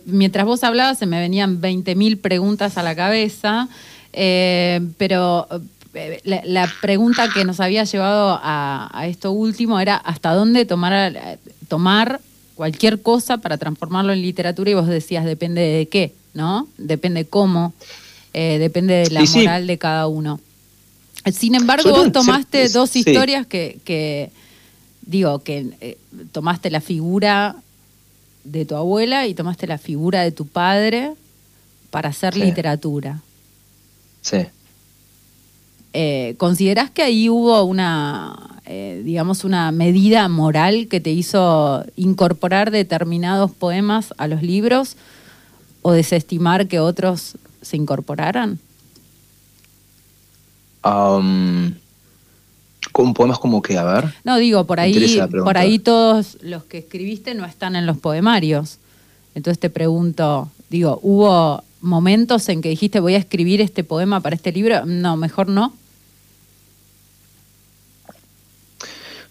[0.06, 3.68] mientras vos hablabas se me venían 20.000 preguntas a la cabeza,
[4.12, 5.46] eh, pero
[5.94, 12.20] eh, la, pregunta que nos había llevado a, esto último era hasta dónde tomar, tomar
[12.56, 16.18] cualquier cosa para transformarlo en literatura y vos decías depende de qué.
[16.34, 16.68] ¿No?
[16.78, 17.72] Depende cómo,
[18.32, 20.40] eh, depende de la moral de cada uno.
[21.32, 24.30] Sin embargo, vos tomaste dos historias que,
[25.02, 25.98] digo, que eh,
[26.32, 27.56] tomaste la figura
[28.44, 31.12] de tu abuela y tomaste la figura de tu padre
[31.90, 33.20] para hacer literatura.
[34.22, 34.46] Sí.
[35.92, 38.62] Eh, ¿Considerás que ahí hubo una,
[39.04, 44.96] digamos, una medida moral que te hizo incorporar determinados poemas a los libros?
[45.82, 48.58] O desestimar que otros se incorporaran?
[50.84, 51.74] Um,
[52.92, 54.14] ¿Con poemas como que, a ver?
[54.24, 58.78] No, digo, por ahí, por ahí todos los que escribiste no están en los poemarios.
[59.34, 64.36] Entonces te pregunto, digo, ¿hubo momentos en que dijiste voy a escribir este poema para
[64.36, 64.84] este libro?
[64.86, 65.72] No, mejor no.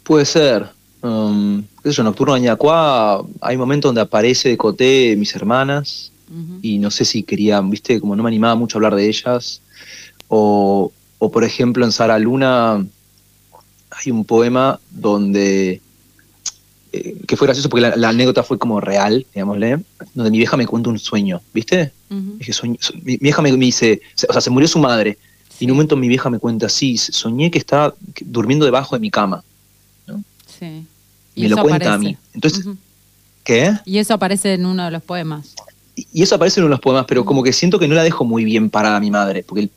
[0.04, 0.68] Puede ser.
[1.02, 6.12] Um, yo, Nocturno Añacuá, hay momentos donde aparece de coté mis hermanas,
[6.62, 9.62] y no sé si quería, viste, como no me animaba mucho a hablar de ellas.
[10.28, 12.86] O, o por ejemplo, en Sara Luna
[13.92, 15.82] hay un poema donde
[16.92, 19.80] eh, que fue gracioso porque la, anécdota fue como real, digámosle,
[20.16, 21.92] donde mi vieja me cuenta un sueño, ¿viste?
[22.10, 25.18] mi, vieja me, dice, o sea, se murió su madre,
[25.60, 29.02] y en un momento mi vieja me cuenta, sí, soñé que estaba durmiendo debajo de
[29.02, 29.44] mi cama.
[30.08, 30.24] ¿no?
[30.48, 30.86] Sí.
[31.36, 32.18] Y me lo cuenta a mí.
[32.34, 32.66] Entonces,
[33.44, 33.78] ¿qué?
[33.86, 35.54] Y eso aparece en uno de los poemas
[36.14, 38.04] y eso aparece en uno de los poemas, pero como que siento que no la
[38.04, 39.70] dejo muy bien parada a mi madre, porque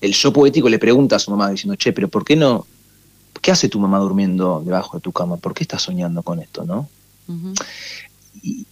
[0.00, 2.66] el, yo poético le pregunta a su mamá diciendo, che, pero ¿por qué no?
[3.40, 5.36] ¿Qué hace tu mamá durmiendo debajo de tu cama?
[5.36, 6.88] ¿Por qué estás soñando con esto, no?
[8.42, 8.66] y,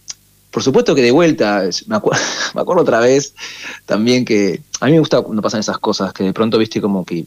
[0.49, 1.99] por supuesto que de vuelta, me,
[2.55, 3.33] me, acuerdo otra vez
[3.85, 7.03] también que a mí me gusta cuando pasan esas cosas, que de pronto viste como
[7.03, 7.25] que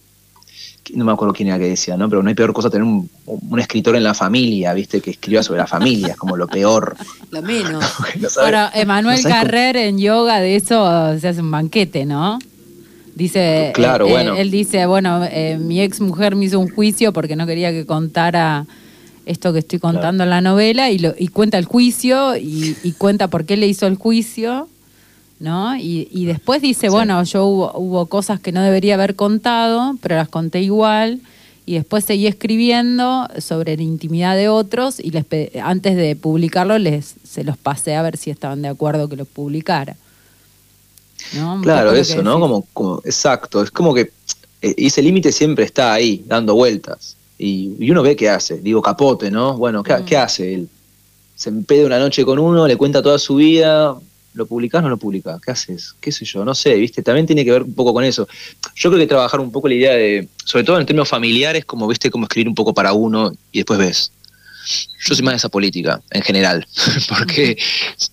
[0.94, 2.08] no me acuerdo quién era que decía, ¿no?
[2.08, 3.08] Pero no hay peor cosa tener un,
[3.58, 5.00] escritor en la familia, ¿viste?
[5.00, 6.96] Que escriba sobre la familia, es como lo peor.
[7.30, 7.84] lo menos.
[8.38, 12.38] Ahora, Emanuel Carrer en yoga de eso se hace un banquete, ¿no?
[13.14, 14.36] Dice, claro, eh, bueno.
[14.36, 17.84] Él, dice, bueno, eh, mi ex mujer me hizo un juicio porque no quería que
[17.84, 18.66] contara
[19.26, 22.92] esto que estoy contando en la novela y, lo, y cuenta el juicio y, y
[22.92, 24.68] cuenta por qué le hizo el juicio
[25.40, 25.76] ¿no?
[25.76, 30.60] Y, después dice, bueno, yo hubo, cosas que no debería haber contado, pero las conté
[30.60, 31.20] igual.
[31.66, 35.26] Y después seguí escribiendo sobre la intimidad de otros y les,
[35.62, 39.26] antes de publicarlo les, se los pasé a ver si estaban de acuerdo que lo
[39.26, 39.96] publicara.
[41.34, 41.60] ¿no?
[41.62, 42.40] Claro, eso, ¿no?
[42.40, 44.12] Como, como, exacto, es como que
[44.62, 47.16] eh, ese límite siempre está ahí, dando vueltas.
[47.38, 49.56] Y, y uno ve qué hace, digo, capote, ¿no?
[49.56, 50.04] Bueno, ¿qué, Mm.
[50.04, 50.68] qué hace él?
[51.36, 53.96] Se empeda una noche con uno, le cuenta toda su vida,
[54.38, 55.40] ¿lo publicás o no lo publicás?
[55.40, 55.94] ¿Qué haces?
[56.00, 56.44] ¿Qué sé yo?
[56.44, 57.02] No sé, ¿viste?
[57.02, 58.26] También tiene que ver un poco con eso.
[58.76, 61.86] Yo creo que trabajar un poco la idea de, sobre todo en términos familiares, como,
[61.86, 62.10] ¿viste?
[62.10, 64.12] Como escribir un poco para uno y después ves.
[65.00, 66.66] Yo soy más de esa política, en general,
[67.08, 67.56] porque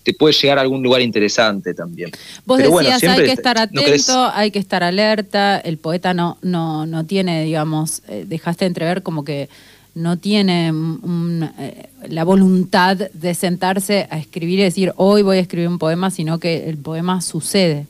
[0.02, 2.10] te puede llegar a algún lugar interesante también.
[2.44, 5.76] Vos Pero decías, bueno, hay que estar no atento, querés- hay que estar alerta, el
[5.76, 9.48] poeta no, no, no tiene, digamos, eh, dejaste entrever como que
[9.96, 15.40] no tiene un- eh, la voluntad de sentarse a escribir y decir, hoy voy a
[15.40, 17.86] escribir un poema, sino que el poema sucede.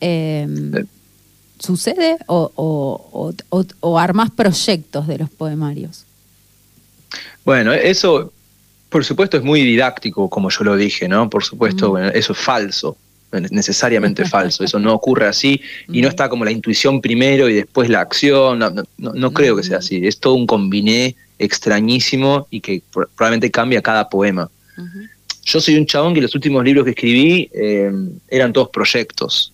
[0.00, 0.46] Eh,
[1.58, 6.04] ¿Sucede o, o, o, o- armás proyectos de los poemarios?
[7.44, 8.32] Bueno, eso,
[8.90, 11.28] por supuesto, es muy didáctico, como yo lo dije, ¿no?
[11.30, 12.96] Por supuesto, bueno, eso es falso,
[13.50, 14.64] necesariamente falso.
[14.64, 18.58] Eso no ocurre así y no está como la intuición primero y después la acción.
[18.58, 20.06] No, no- creo que sea así.
[20.06, 24.48] Es todo un combiné extrañísimo y que pro- probablemente cambia cada poema.
[25.44, 27.90] Yo soy un chabón que los últimos libros que escribí eh,
[28.28, 29.52] eran todos proyectos.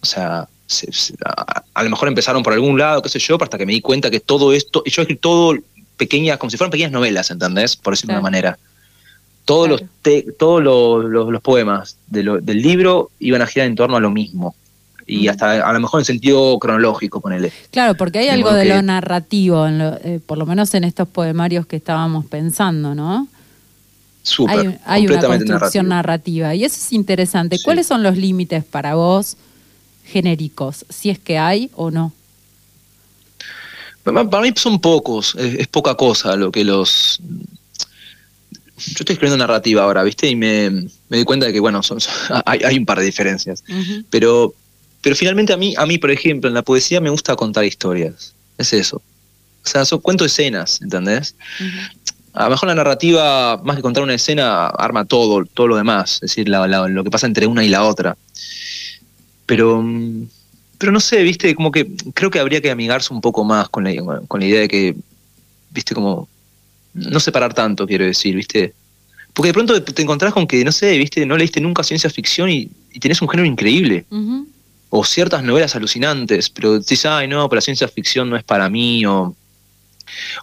[0.00, 3.36] O sea, se- se- a, a lo mejor empezaron por algún lado, qué sé yo,
[3.40, 5.54] hasta que me di cuenta que todo esto, y yo escribí todo
[5.96, 7.76] pequeñas, como si fueran pequeñas novelas, ¿entendés?
[7.76, 8.58] Por decirlo de una manera.
[9.44, 9.82] Todos, Claro.
[9.82, 13.74] los, te- todos los, los- los poemas de lo- del libro iban a girar en
[13.76, 14.54] torno a lo mismo.
[15.06, 15.30] Y Mm.
[15.30, 17.52] hasta a lo mejor en sentido cronológico, ponele.
[17.70, 20.72] Claro, porque hay De algo de que- lo narrativo, en lo- eh, por lo menos
[20.74, 23.28] en estos poemarios que estábamos pensando, ¿no?
[24.22, 24.58] Súper.
[24.58, 27.58] hay, hay una construcción narrativa y eso es interesante.
[27.58, 27.64] Sí.
[27.64, 29.36] ¿Cuáles son los límites para vos
[30.06, 30.86] genéricos?
[30.88, 32.14] Si es que hay o no.
[34.02, 37.20] Para para mí son pocos, es, es poca cosa lo que los...
[38.86, 40.28] Yo estoy escribiendo narrativa ahora, ¿viste?
[40.28, 40.70] Y me,
[41.08, 43.64] me di cuenta de que, bueno, son, son- hay, hay un par de diferencias.
[44.10, 44.54] Pero,
[45.00, 48.34] pero finalmente a mí, a mí, por ejemplo, en la poesía me gusta contar historias.
[48.58, 48.96] Es eso.
[48.96, 51.34] O sea, so- cuento escenas, ¿entendés?
[52.34, 56.14] A lo mejor la narrativa, más que contar una escena, arma todo, todo lo demás.
[56.14, 58.16] Es decir, la- la- lo que pasa entre una y la otra.
[59.46, 59.84] Pero,
[60.78, 63.84] pero no sé, viste, como que creo que habría que amigarse un poco más con
[63.84, 64.96] la, con la idea de que,
[65.70, 66.28] viste, como
[66.94, 68.72] no separar tanto, quiero decir, viste.
[69.32, 72.48] Porque de pronto te encontrás con que, no sé, viste, no leíste nunca ciencia ficción
[72.50, 74.06] y, y tenés un género increíble.
[74.90, 78.70] O ciertas novelas alucinantes, pero decís, ay, no, pero la ciencia ficción no es para
[78.70, 79.34] mí, o,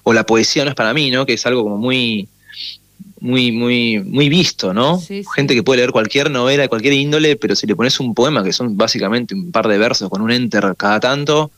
[0.03, 1.25] o la poesía no es para mí, ¿no?
[1.25, 2.27] Que es algo como muy,
[3.21, 4.99] muy, muy, muy visto, ¿no?
[4.99, 5.29] Sí, sí.
[5.35, 8.43] Gente que puede leer cualquier novela de cualquier índole, pero si le pones un poema
[8.43, 11.49] que son básicamente un par de versos con un enter cada tanto,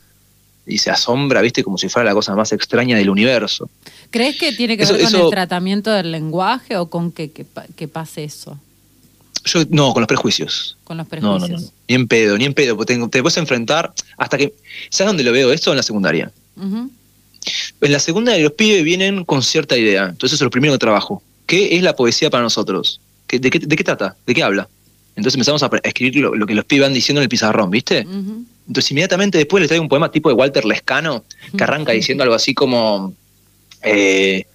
[0.66, 3.70] y se asombra, viste, como si fuera la cosa más extraña del universo.
[4.13, 7.32] ¿Crees que tiene que Eso- ver con eso- el tratamiento del lenguaje o con que,
[7.32, 8.58] que, pa- que pase eso?
[9.45, 10.78] Yo, no, con los prejuicios.
[10.86, 11.62] Con los No, no, prejuicios.
[11.63, 11.73] no, no.
[11.89, 14.54] Ni en pedo, ni en pedo, te, te puedes enfrentar hasta que.
[14.89, 15.71] ¿Sabes dónde lo veo esto?
[15.71, 16.32] En la secundaria.
[17.82, 20.04] En la secundaria los pibes vienen con cierta idea.
[20.06, 21.21] Entonces eso es lo primero que trabajo.
[21.45, 23.02] ¿Qué es la poesía para nosotros?
[23.28, 24.15] ¿Qué- de, qué, ¿De qué trata?
[24.26, 24.69] ¿De qué habla?
[25.15, 27.99] Entonces empezamos a escribir lo, lo que los pibes van diciendo en el pizarrón, ¿viste?
[28.67, 32.36] Entonces inmediatamente después les traigo un poema tipo de Walter Lescano, que arranca diciendo algo
[32.36, 33.13] así como...
[33.84, 34.46] eh,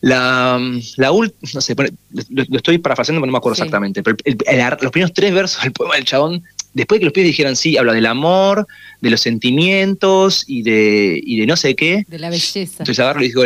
[0.00, 0.58] la,
[0.96, 3.62] la ult- no sé, lo, lo estoy parafraseando, pero no me acuerdo Sí.
[3.62, 4.02] exactamente.
[4.02, 7.04] Pero el- el- el- los primeros tres versos del poema del chabón, después de que
[7.06, 8.66] los pibes dijeran sí, habla del amor,
[9.00, 12.60] de los sentimientos y de, y de no sé qué, De la belleza.
[12.82, 13.42] entonces agarro y digo,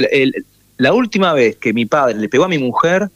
[0.78, 3.08] la última vez que mi padre le pegó a mi mujer,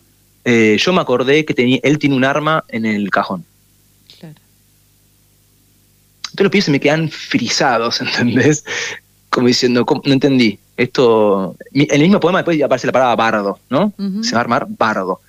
[0.45, 3.45] eh, yo me acordé que tenía, él tiene un arma en el cajón.
[4.21, 4.35] Claro.
[6.25, 8.65] Entonces los pies se me quedan frisados, ¿entendés?
[9.35, 10.01] Como diciendo, ¿cómo?
[10.05, 10.59] no entendí.
[10.77, 11.57] Esto.
[11.73, 13.93] En el mismo poema después aparece la palabra bardo, ¿no?
[14.23, 15.21] Se va a armar bardo.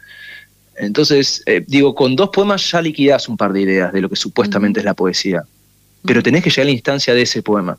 [0.78, 4.16] Entonces, eh, digo, con dos poemas ya liquidás un par de ideas de lo que
[4.16, 5.42] supuestamente es la poesía.
[6.06, 7.78] Pero tenés que llegar a la instancia de ese poema.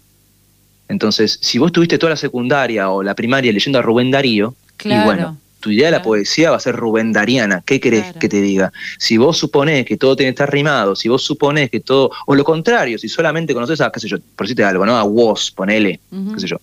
[0.88, 5.02] Entonces, si vos tuviste toda la secundaria o la primaria leyendo a Rubén Darío, Claro.
[5.02, 7.60] y bueno, tu idea de la poesía va a ser Rubén Dariana.
[7.66, 8.18] ¿Qué querés Claro.
[8.20, 8.72] que te diga?
[8.98, 12.12] Si vos suponés que todo tiene que estar rimado, si vos suponés que todo.
[12.26, 14.96] O lo contrario, si solamente conoces a, qué sé yo, por decirte algo, ¿no?
[14.96, 15.98] A Woz, ponele,
[16.34, 16.58] qué sé yo.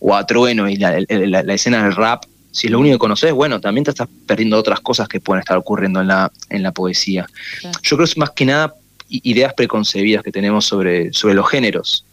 [0.00, 2.24] O a Trueno y la, el- la- la escena del rap.
[2.50, 5.40] Si es lo único que conoces, bueno, también te estás perdiendo otras cosas que pueden
[5.40, 7.26] estar ocurriendo en la, en la poesía.
[7.60, 7.78] Claro.
[7.82, 8.74] Yo creo que es más que nada
[9.10, 12.06] ideas preconcebidas que tenemos sobre, sobre los géneros.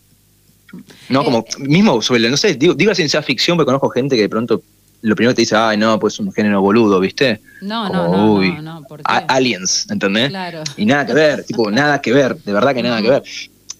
[1.07, 4.23] No, Eh, como mismo sobre, no sé, digo, digo ciencia ficción, porque conozco gente que
[4.23, 4.61] de pronto
[5.05, 7.41] lo primero que te dice, ay, no, pues es un género boludo, ¿viste?
[7.61, 9.03] No, Como, no, no, uy, no, no, ¿por qué?
[9.07, 10.29] A- aliens, ¿entendés?
[10.29, 10.63] Claro.
[10.77, 13.23] Y nada que ver, tipo, nada que ver, de verdad que nada que ver.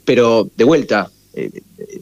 [0.05, 1.49] Pero, de vuelta, eh,
[1.79, 2.01] eh,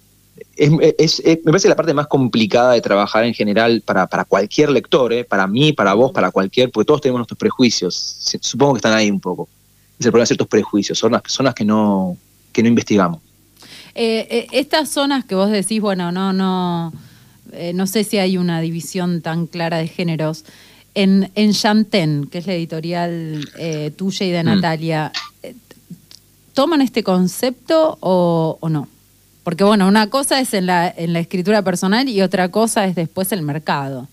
[0.55, 4.25] es, es- es- me parece la parte más complicada de trabajar en general para, para
[4.25, 7.95] cualquier lector, eh, para mí, para vos, para cualquier, porque todos tenemos nuestros prejuicios,
[8.41, 9.47] supongo que están ahí un poco.
[9.99, 12.17] el problema de ciertos prejuicios, zonas, zonas que no,
[12.51, 13.21] que no investigamos.
[13.95, 16.91] Eh, eh, estas zonas que vos decís, bueno, no, no,
[17.53, 20.45] eh, no sé si hay una división tan clara de géneros.
[20.95, 24.45] En, en Chanten, que es la editorial eh, tuya y de Mm.
[24.45, 25.55] Natalia, eh,
[26.53, 28.87] ¿toman este concepto o, o no?
[29.43, 32.95] Porque bueno, una cosa es en la, en la escritura personal y otra cosa es
[32.95, 34.07] después el mercado.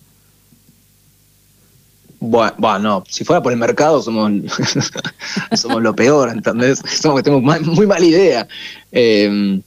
[2.18, 4.30] Bueno, bueno, no, si fuera por el mercado somos,
[5.55, 6.82] somos lo peor, ¿entendés?
[7.01, 8.49] Somos que tenemos muy mala idea.
[8.93, 9.61] Eh,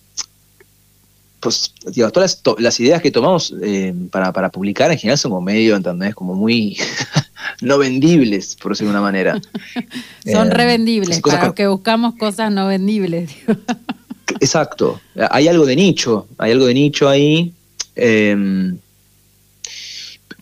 [1.44, 5.42] pues, digo, todas las, ideas que tomamos eh, para, para publicar en general son como
[5.42, 6.16] medio, ¿entendés?
[6.16, 6.78] Como muy
[7.62, 9.42] no vendibles, por decirlo de una manera.
[10.32, 13.30] Son Eh, revendibles, para los que buscamos cosas no vendibles.
[13.46, 13.60] digo.
[14.40, 15.02] Exacto.
[15.30, 17.54] Hay algo de nicho, hay algo de nicho ahí.
[17.96, 18.74] eh,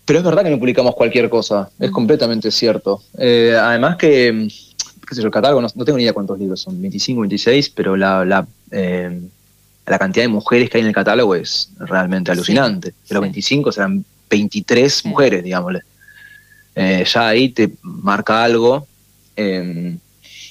[0.06, 3.02] pero es verdad que no publicamos cualquier cosa, es completamente cierto.
[3.18, 4.48] Eh, además que,
[5.08, 7.70] qué sé yo, el catálogo, no, no tengo ni idea cuántos libros son, 25, 26,
[7.70, 9.22] pero la, la, eh,
[9.92, 12.90] la cantidad de mujeres que hay en el catálogo es realmente alucinante.
[12.90, 13.28] De los sí.
[13.30, 15.82] 25 serán 23 mujeres, digámosle.
[16.76, 18.88] Eh, ya ahí te marca algo.
[19.36, 19.98] eh,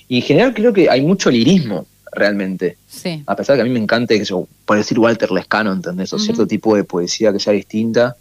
[0.09, 3.23] y en general creo que hay mucho lirismo, realmente Sí.
[3.27, 6.13] a pesar de que a mí me encante, que yo, por decir Walter Lescano, ¿entendés?
[6.13, 6.25] O Ujú.
[6.25, 8.17] cierto tipo de poesía que sea distinta,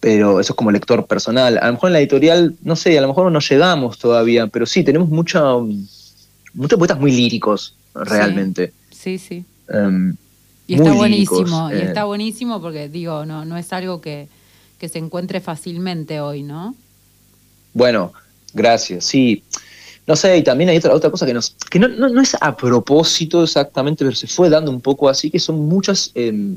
[0.00, 1.58] pero eso es como lector personal.
[1.58, 4.64] A lo mejor en la editorial, no sé, a lo mejor no llegamos todavía, pero
[4.66, 5.42] sí, tenemos mucha,
[6.54, 8.72] muchos poetas muy líricos, realmente.
[8.90, 9.44] Sí, sí.
[9.68, 10.16] Em,
[10.68, 11.84] Y muy está buenísimo, líricos, y eh.
[11.86, 14.28] está buenísimo porque digo, no, no es algo que,
[14.78, 16.76] que se encuentre fácilmente hoy, ¿no?
[17.72, 18.12] Bueno,
[18.52, 19.42] gracias, sí.
[20.06, 22.36] No sé, y también hay otra, otra cosa que, nos, que no, no, no es
[22.38, 26.56] a propósito exactamente, pero se fue dando un poco así, que son muchas, eh,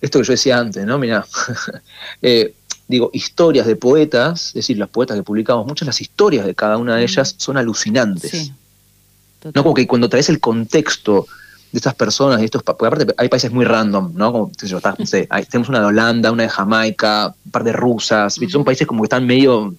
[0.00, 0.98] esto que yo decía antes, ¿no?
[0.98, 1.24] Mira,
[2.22, 2.54] eh,
[2.88, 6.76] digo, historias de poetas, es decir, las poetas que publicamos, muchas las historias de cada
[6.76, 8.30] una de ellas son alucinantes.
[8.32, 8.52] Sí.
[9.44, 9.62] ¿no?
[9.62, 11.26] Como que cuando traes el contexto
[11.72, 14.30] de estas personas y estos, porque aparte hay países muy random, ¿no?
[14.32, 17.64] Como, yo, está, no sé, hay- tenemos una de Holanda, una de Jamaica, un par
[17.64, 18.52] de rusas, ¿viste?
[18.52, 19.74] son países como que están medio,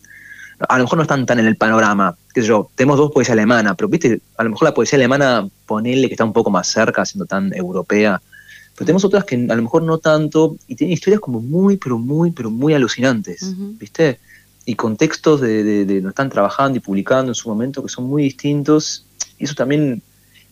[0.67, 3.33] a lo mejor no están tan en el panorama, qué sé yo, tenemos dos poesía
[3.33, 6.67] alemana, pero viste, a lo mejor la poesía alemana, ponele que está un poco más
[6.67, 8.19] cerca, siendo tan europea,
[8.75, 11.99] pero tenemos otras que a lo mejor no tanto, y tienen historias como muy, pero
[11.99, 13.75] muy, pero muy alucinantes, Ujú.
[13.79, 14.19] ¿viste?
[14.65, 18.05] Y contextos de, de, de lo están trabajando y publicando en su momento que son
[18.05, 19.05] muy distintos,
[19.37, 20.01] y eso también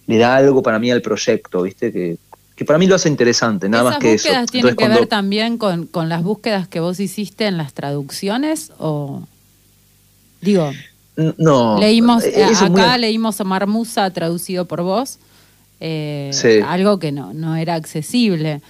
[0.08, 1.92] le da algo para mí al proyecto, ¿viste?
[1.92, 2.18] Que,
[2.56, 4.24] que para mí lo hace interesante, nada ¿Esas más que eso.
[4.28, 7.74] búsquedas tienen que cuando- ver también con, con las búsquedas que vos hiciste en las
[7.74, 8.72] traducciones?
[8.78, 9.24] O
[10.42, 10.72] digo,
[11.38, 11.80] No.
[11.80, 15.18] leímos, eh, acá muy- leímos a Marmusa traducido por vos,
[15.80, 16.60] eh, Sí.
[16.66, 18.62] algo que no, no era accesible.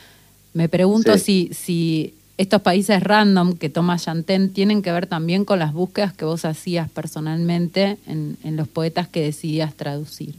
[0.53, 5.59] Me pregunto si, si estos países random que toma Chanten tienen que ver también con
[5.59, 10.35] las búsquedas que vos hacías personalmente en, en los poetas que decidías traducir.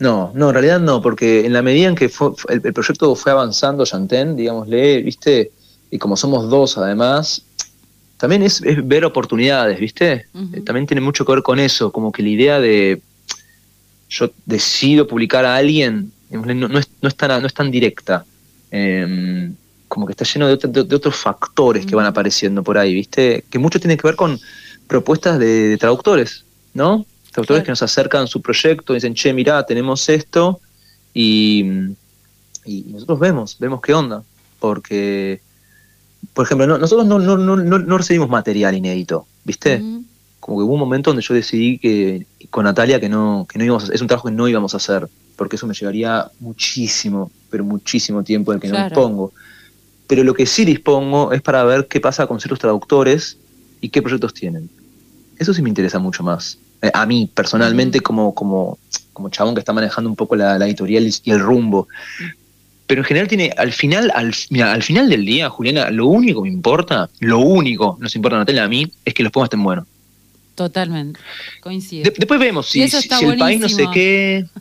[0.00, 3.14] No, no, en realidad no, porque en la medida en que fue- el, el proyecto
[3.14, 5.52] fue avanzando, Chanten, digámosle, ¿viste?
[5.90, 7.42] Y como somos dos además,
[8.16, 10.26] también es, es ver oportunidades, ¿viste?
[10.54, 13.00] Eh, También tiene mucho que ver con eso, como que la idea de
[14.08, 17.70] yo decido publicar a alguien, digámosle, no, no es, no, es tan, no es tan
[17.70, 18.24] directa.
[18.70, 19.50] Eh,
[19.86, 22.94] como que está lleno de, otro- de- de otros factores que van apareciendo por ahí,
[22.94, 23.44] ¿viste?
[23.50, 24.38] Que mucho tiene que ver con
[24.86, 26.44] propuestas de, de traductores,
[26.74, 27.04] ¿no?
[27.32, 27.64] Traductores Claro.
[27.64, 30.60] que nos acercan su proyecto, dicen, che, mirá, tenemos esto,
[31.14, 31.64] y,
[32.64, 34.22] y nosotros vemos, vemos qué onda,
[34.58, 35.40] porque,
[36.34, 39.82] por ejemplo, no- nosotros no, no, no, no, no recibimos material inédito, ¿viste?
[40.40, 43.64] Como que hubo un momento donde yo decidí que con Natalia que no, que no
[43.64, 47.30] íbamos a, es un trabajo que no íbamos a hacer, porque eso me llevaría muchísimo,
[47.50, 49.32] pero muchísimo tiempo del que no dispongo.
[50.06, 53.36] Pero lo que sí dispongo es para ver qué pasa con ciertos traductores
[53.80, 54.68] y qué proyectos tienen.
[55.38, 56.58] Eso sí me interesa mucho más.
[56.82, 58.78] Eh, a mí, personalmente, como, como,
[59.12, 61.88] como chabón que está manejando un poco la, la editorial y, el rumbo.
[62.86, 66.42] Pero en general tiene, al final, al, mira, al final del día, Juliana, lo único
[66.42, 69.46] que me importa, lo único nos importa a Natalia a mí, es que los poemas
[69.46, 69.86] estén buenos.
[70.54, 71.20] Totalmente,
[71.60, 72.04] coincido.
[72.04, 74.44] De- después vemos si, el país no sé qué.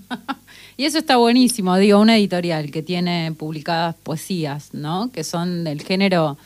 [0.78, 5.11] Y eso está buenísimo, digo, una editorial que tiene publicadas poesías, ¿no?
[5.11, 6.38] Que son del género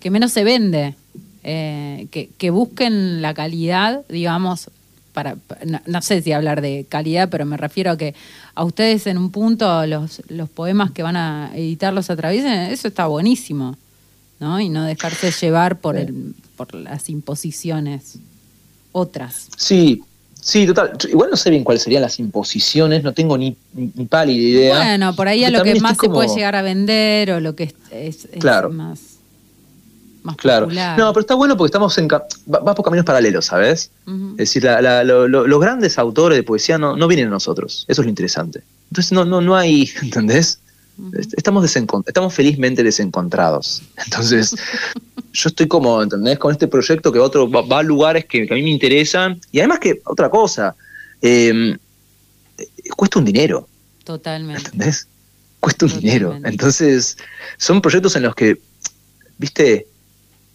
[0.00, 0.94] que menos se vende,
[1.44, 4.70] eh, que, que busquen la calidad, digamos,
[5.12, 5.36] para,
[5.66, 8.14] no, no sé si hablar de calidad, pero me refiero a que
[8.54, 12.88] a ustedes en un punto los, los poemas que van a editar los atraviesen, eso
[12.88, 13.76] está buenísimo,
[14.40, 14.58] ¿no?
[14.60, 18.18] Y no dejarse llevar por, el, por las imposiciones
[18.92, 19.48] otras.
[19.56, 20.02] Sí,
[20.40, 20.92] sí, total.
[21.10, 24.76] Igual no sé bien cuáles serían las imposiciones, no tengo ni, ni, ni pálida idea.
[24.76, 27.64] Bueno, por ahí a lo que más se puede llegar a vender o lo que
[27.64, 28.70] es, es- es Claro.
[28.70, 29.00] más.
[30.22, 30.66] Más Claro.
[30.66, 30.98] popular.
[30.98, 32.08] No, pero está bueno porque estamos en.
[32.08, 33.90] ca- va- Vas por caminos paralelos, ¿sabes?
[34.06, 37.30] Es decir, la- la- lo- lo- los grandes autores de poesía no, no vienen a
[37.30, 37.84] nosotros.
[37.88, 38.62] Eso es lo interesante.
[38.90, 40.58] Entonces no, no, no hay, ¿entendés?
[41.18, 43.82] Est- Estamos, estamos felizmente desencontrados.
[44.04, 44.54] Entonces,
[45.32, 46.38] yo estoy como, ¿entendés?
[46.38, 49.40] Con este proyecto que otro va, va a lugares que, que a mí me interesan.
[49.50, 50.76] Y además que, otra cosa,
[51.20, 51.76] eh,
[52.58, 53.66] eh, cuesta un dinero,
[54.04, 54.62] Totalmente.
[54.64, 55.08] ¿entendés?
[55.60, 56.18] Cuesta un Totalmente.
[56.26, 56.40] dinero.
[56.48, 57.16] Entonces,
[57.56, 58.58] son proyectos en los que,
[59.38, 59.86] viste,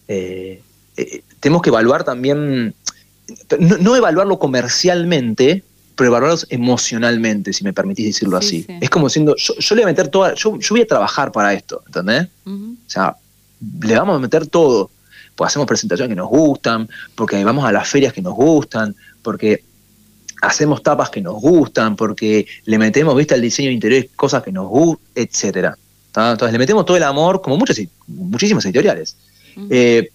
[0.07, 0.61] eh,
[0.97, 2.73] eh, tenemos que evaluar también,
[3.59, 5.63] no, no evaluarlo comercialmente,
[5.95, 8.63] pero evaluarlos emocionalmente, si me permitís decirlo Sí, así.
[8.63, 8.77] sí.
[8.81, 11.31] Es como diciendo, yo, yo le voy a meter toda, yo, yo voy a trabajar
[11.31, 12.27] para esto, ¿entendés?
[12.45, 12.75] Ujú.
[12.85, 13.15] O sea,
[13.81, 14.91] le vamos a meter todo.
[15.35, 19.63] Pues hacemos presentaciones que nos gustan, porque vamos a las ferias que nos gustan, porque
[20.41, 24.51] hacemos tapas que nos gustan, porque le metemos, viste, al diseño de interiores cosas que
[24.51, 25.77] nos gustan, etcétera.
[26.15, 29.15] Entonces le metemos todo el amor, como muchas, muchísimas editoriales.
[29.69, 30.09] Eh,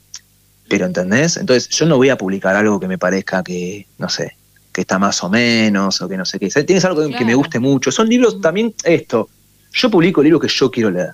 [0.69, 1.37] pero ¿entendés?
[1.37, 4.37] Entonces yo no voy a publicar algo que me parezca que, no sé,
[4.73, 6.49] que está más o menos, o que no sé qué.
[6.65, 7.91] Tienes algo que, que me guste mucho.
[7.93, 9.29] Son libros también, esto.
[9.73, 11.11] Yo publico libros que yo quiero leer.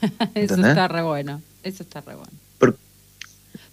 [0.34, 1.40] Eso está re bueno.
[1.62, 2.32] Eso está re bueno.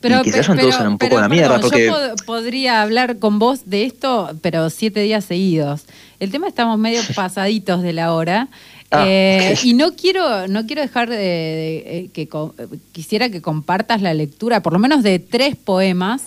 [0.02, 2.82] Y que se vayan todos a un poco a la mierda, porque- Yo pod- podría
[2.82, 5.84] hablar con vos de esto, pero siete días seguidos.
[6.22, 8.48] El tema estamos medio pasaditos de la hora.
[8.92, 9.56] Ah, eh.
[9.64, 14.14] Y no quiero, no quiero dejar de, de- eh, que eh, quisiera que compartas la
[14.14, 16.24] lectura, por lo menos de tres poemas,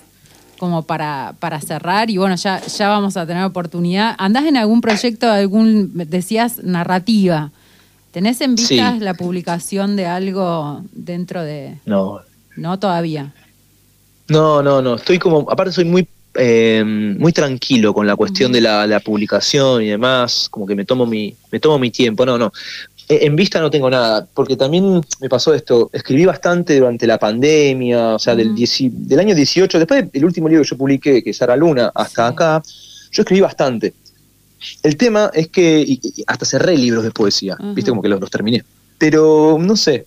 [0.58, 2.08] como para, para cerrar.
[2.10, 4.14] Y bueno, ya, ya vamos a tener oportunidad.
[4.18, 7.50] ¿Andás en algún proyecto, algún, decías, narrativa?
[8.12, 8.74] ¿Tenés en Sí.
[8.74, 11.78] vistas la publicación de algo dentro de.?
[11.86, 12.20] No,
[12.56, 13.32] No, todavía.
[14.28, 14.94] No, no, no.
[14.96, 19.82] Estoy como, aparte soy muy, eh, muy tranquilo con la cuestión de la, la publicación
[19.82, 20.48] y demás.
[20.50, 22.24] Como que me tomo mi, me tomo mi tiempo.
[22.26, 22.52] No, no.
[23.08, 25.90] Eh, En vista no tengo nada, porque también me pasó esto.
[25.92, 30.48] Escribí bastante durante la pandemia, o sea, del, dieci- del año 18, después del último
[30.48, 32.62] libro que yo publiqué, que es Sara Luna, hasta acá,
[33.10, 33.92] yo escribí bastante.
[34.84, 38.20] El tema es que y- y hasta cerré libros de poesía, viste, como que los,
[38.20, 38.62] los terminé.
[38.98, 40.06] Pero no sé,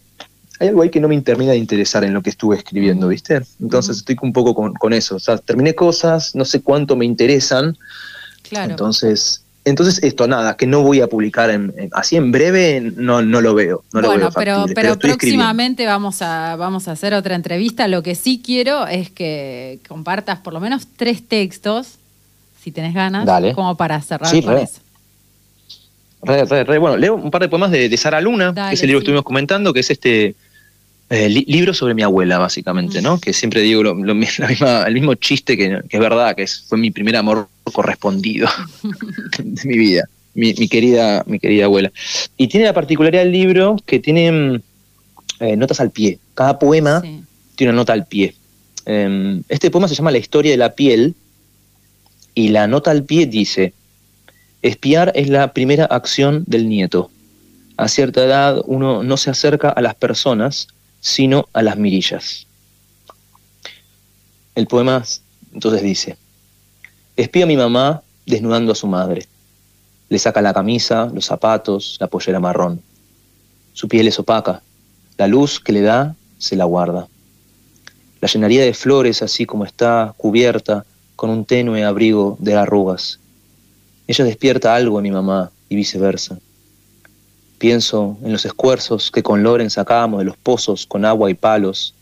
[0.60, 3.08] hay algo ahí que no me termina de interesar en lo que estuve escribiendo.
[3.08, 3.42] ¿viste?
[3.62, 5.16] Entonces estoy un poco con, con eso.
[5.16, 7.78] O sea, terminé cosas, no sé cuánto me interesan.
[8.48, 8.72] Claro.
[8.72, 13.22] Entonces, entonces esto, nada, que no voy a publicar en, en- así en breve, no,
[13.24, 13.84] no lo veo.
[13.94, 17.88] No lo bueno, veo pero, factible, próximamente vamos a, vamos a hacer otra entrevista.
[17.88, 21.96] Lo que sí quiero es que compartas por lo menos tres textos,
[22.62, 23.54] si tenés ganas, Dale.
[23.56, 24.62] como para cerrar Sí, con re.
[24.64, 24.80] eso.
[26.22, 26.78] Re, re, re.
[26.80, 29.00] Bueno, leo un par de poemas de, de Sara Luna, Dale, que es el libro
[29.00, 29.04] sí.
[29.04, 30.36] que estuvimos comentando, que es este
[31.10, 33.04] eh, li- libro sobre mi abuela, básicamente, Mm.
[33.04, 33.20] ¿no?
[33.20, 36.36] Que siempre digo lo- lo mi- la misma- el mismo chiste que, que es verdad,
[36.36, 38.48] que es, fue mi primer amor correspondido
[39.40, 40.04] de mi vida,
[40.34, 41.92] mi, mi querida, mi querida abuela.
[42.38, 44.62] Y tiene la particularidad del libro que tiene mm,
[45.42, 46.18] eh, notas al pie.
[46.34, 47.22] Cada poema Sí.
[47.56, 48.36] tiene una nota al pie.
[48.88, 51.16] Eh, este poema se llama La historia de la piel
[52.34, 53.74] y la nota al pie dice,
[54.62, 57.10] espiar es la primera acción del nieto.
[57.78, 60.68] A cierta edad uno no se acerca a las personas,
[61.06, 62.48] sino a las mirillas.
[64.56, 65.04] El poema
[65.54, 66.18] entonces dice,
[67.16, 69.28] espía a mi mamá desnudando a su madre.
[70.10, 72.82] Le saca la camisa, los zapatos, la pollera marrón.
[73.74, 74.64] Su piel es opaca.
[75.16, 77.08] La luz que le da se la guarda.
[78.20, 83.20] La llenaría de flores así como está cubierta con un tenue abrigo de arrugas.
[84.08, 86.40] Ella despierta algo en mi mamá y viceversa.
[87.58, 91.94] Pienso en los esfuerzos que con Loren sacábamos de los pozos con agua y palos.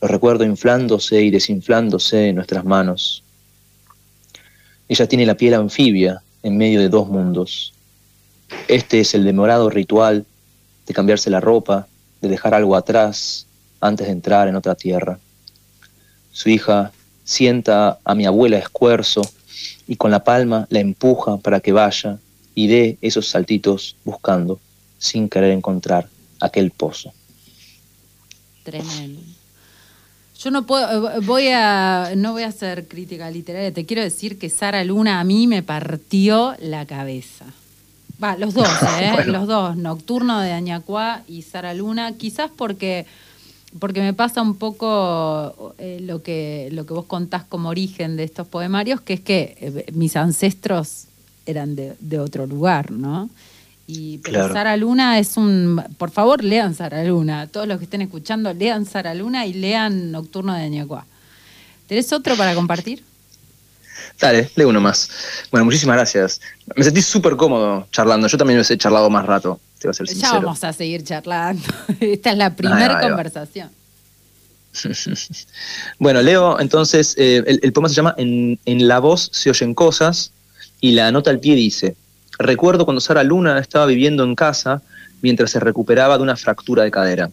[0.00, 3.22] Los recuerdo inflándose y desinflándose en nuestras manos.
[4.88, 7.74] Ella tiene la piel anfibia en medio de dos mundos.
[8.66, 10.24] Este es el demorado ritual
[10.86, 11.86] de cambiarse la ropa,
[12.22, 13.46] de dejar algo atrás
[13.80, 15.18] antes de entrar en otra tierra.
[16.32, 16.92] Su hija
[17.24, 19.20] sienta a mi abuela escuerzo
[19.86, 22.18] y con la palma la empuja para que vaya
[22.54, 24.58] y dé esos saltitos buscando,
[24.98, 26.08] sin querer encontrar
[26.40, 27.12] aquel pozo.
[28.64, 29.20] Tremendo.
[30.38, 34.38] Yo no puedo, eh, voy a, no voy a hacer crítica literaria, te quiero decir
[34.38, 37.44] que Sara Luna a mí me partió la cabeza.
[38.22, 38.68] Va, los dos,
[39.00, 39.10] ¿eh?
[39.14, 39.32] Bueno.
[39.32, 43.06] Los dos, Nocturno de Añacuá y Sara Luna, quizás porque,
[43.80, 48.24] porque me pasa un poco eh, lo, que, lo que vos contás como origen de
[48.24, 51.06] estos poemarios, que es que eh, mis ancestros
[51.46, 53.28] eran de, de otro lugar, ¿no?
[53.90, 54.54] Y pero Claro.
[54.54, 55.82] Sara Luna es un.
[55.96, 57.46] Por favor, lean Sara Luna.
[57.46, 61.06] Todos los que estén escuchando, lean Sara Luna y lean Nocturno de Añacuá.
[61.86, 63.02] ¿Tenés otro para compartir?
[64.20, 65.08] Dale, lee uno más.
[65.50, 66.38] Bueno, muchísimas gracias.
[66.76, 68.28] Me sentí súper cómodo charlando.
[68.28, 70.34] Yo también hubiese charlado más rato, te voy a ser Ya sincero.
[70.42, 71.62] vamos a seguir charlando.
[72.00, 73.70] Esta es la primera conversación.
[75.98, 80.30] bueno, leo entonces, eh, el, poema se llama en, en la voz se oyen cosas
[80.80, 81.96] y la nota al pie dice,
[82.38, 84.82] recuerdo cuando Sara Luna estaba viviendo en casa
[85.22, 87.30] mientras se recuperaba de una fractura de cadera.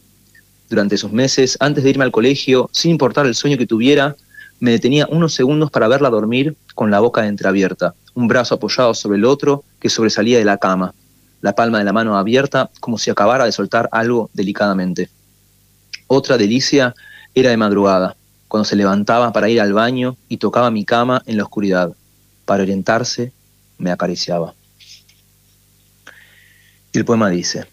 [0.70, 4.16] Durante esos meses, antes de irme al colegio, sin importar el sueño que tuviera,
[4.60, 9.18] me detenía unos segundos para verla dormir con la boca entreabierta, un brazo apoyado sobre
[9.18, 10.93] el otro que sobresalía de la cama,
[11.41, 15.10] la palma de la mano abierta como si acabara de soltar algo delicadamente.
[16.08, 16.95] Otra delicia
[17.36, 18.16] era de madrugada,
[18.47, 21.91] cuando se levantaba para ir al baño y tocaba mi cama en la oscuridad.
[22.45, 23.34] Para orientarse,
[23.78, 24.53] me acariciaba.
[26.96, 27.66] Y el poema dice,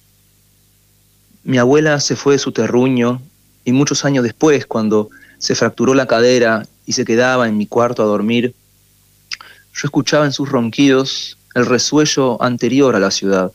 [1.44, 3.22] mi abuela se fue de su terruño
[3.64, 8.02] y muchos años después, cuando se fracturó la cadera y se quedaba en mi cuarto
[8.02, 8.52] a dormir,
[9.74, 13.52] yo escuchaba en sus ronquidos el resuello anterior a la ciudad,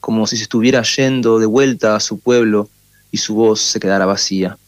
[0.00, 2.68] como si se estuviera yendo de vuelta a su pueblo
[3.10, 4.58] y su voz se quedara vacía.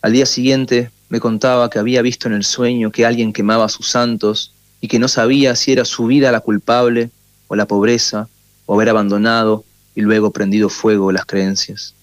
[0.00, 3.68] Al día siguiente me contaba que había visto en el sueño que alguien quemaba a
[3.68, 7.10] sus santos y que no sabía si era su vida la culpable
[7.46, 8.28] o la pobreza
[8.66, 11.94] o haber abandonado y luego prendido fuego las creencias.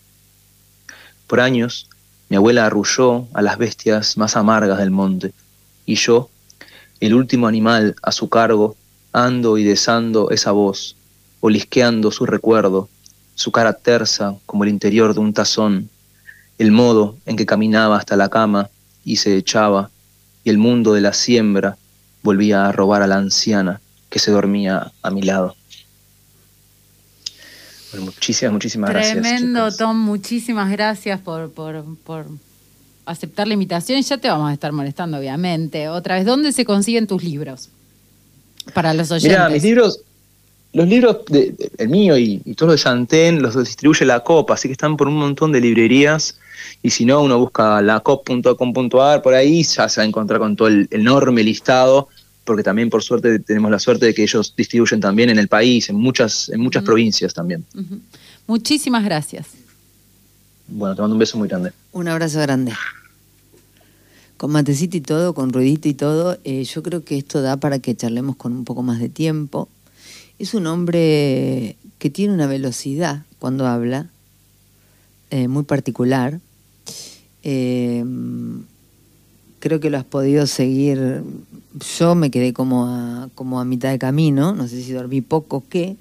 [1.28, 1.88] Por años,
[2.30, 5.34] mi abuela arrulló a las bestias más amargas del monte,
[5.86, 6.30] y yo,
[7.00, 8.76] el último animal a su cargo,
[9.12, 10.96] ando y desando esa voz,
[11.40, 12.90] olisqueando su recuerdo,
[13.36, 15.90] su cara tersa como el interior de un tazón,
[16.58, 18.70] el modo en que caminaba hasta la cama
[19.06, 19.90] y se echaba,
[20.44, 21.78] y el mundo de la siembra
[22.22, 25.56] volvía a robar a la anciana que se dormía a mi lado
[27.98, 29.22] muchísimas, muchísimas gracias.
[29.22, 29.98] Tremendo, Tom.
[29.98, 32.26] Muchísimas gracias por, por,
[33.06, 34.02] aceptar la invitación.
[34.02, 35.90] Ya te vamos a estar molestando, obviamente.
[35.90, 37.70] Otra vez, ¿dónde se consiguen tus libros?
[38.74, 39.32] Para los oyentes.
[39.32, 40.02] Mira, mis libros,
[40.74, 44.52] los libros, de, el mío y, y todos los de Chantén, los distribuye la COP,
[44.52, 46.38] así que están por un montón de librerías.
[46.84, 50.68] Y si no, uno busca lacop.com.ar por ahí, ya se va a encontrar con todo
[50.68, 52.10] el enorme listado
[52.50, 55.88] porque también por suerte tenemos la suerte de que ellos distribuyen también en el país,
[55.88, 57.64] en muchas, en muchas provincias también.
[58.48, 59.46] Muchísimas gracias.
[60.68, 61.74] Bueno, te mando un beso muy grande.
[61.92, 62.74] Un abrazo grande.
[64.38, 67.78] Con matecito y todo, con ruidito y todo, eh, yo creo que esto da para
[67.78, 69.70] que charlemos con un poco más de tiempo.
[70.40, 74.08] Es un hombre que tiene una velocidad cuando habla,
[75.30, 76.40] eh, muy particular.
[77.44, 78.04] Eh,
[79.60, 81.24] creo que lo has podido seguir.
[81.98, 85.58] Yo me quedé como a, como a mitad de camino, no sé si dormí poco
[85.58, 85.96] o qué.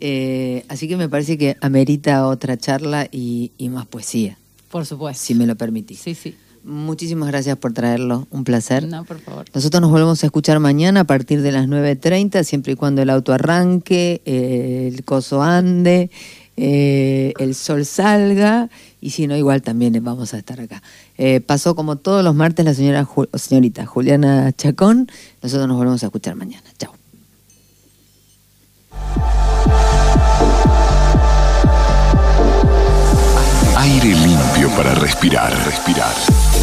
[0.00, 4.36] Eh, así que me parece que amerita otra charla y, más poesía.
[4.70, 5.22] Por supuesto.
[5.22, 6.00] Si me lo permitís.
[6.00, 6.34] Sí, sí.
[6.64, 8.88] Muchísimas gracias por traerlo, un placer.
[8.88, 9.46] No, por favor.
[9.54, 13.10] Nosotros nos volvemos a escuchar mañana a partir de las 9.30, siempre y cuando el
[13.10, 16.10] auto arranque, el coso ande,
[16.56, 20.82] eh, el sol salga y si no, igual también vamos a estar acá.
[21.18, 25.08] Eh, pasó como todos los martes la señora señorita Juliana Chacón.
[25.42, 26.64] Nosotros nos volvemos a escuchar mañana.
[26.78, 26.92] Chao.
[33.76, 36.55] Aire limpio para respirar, respirar.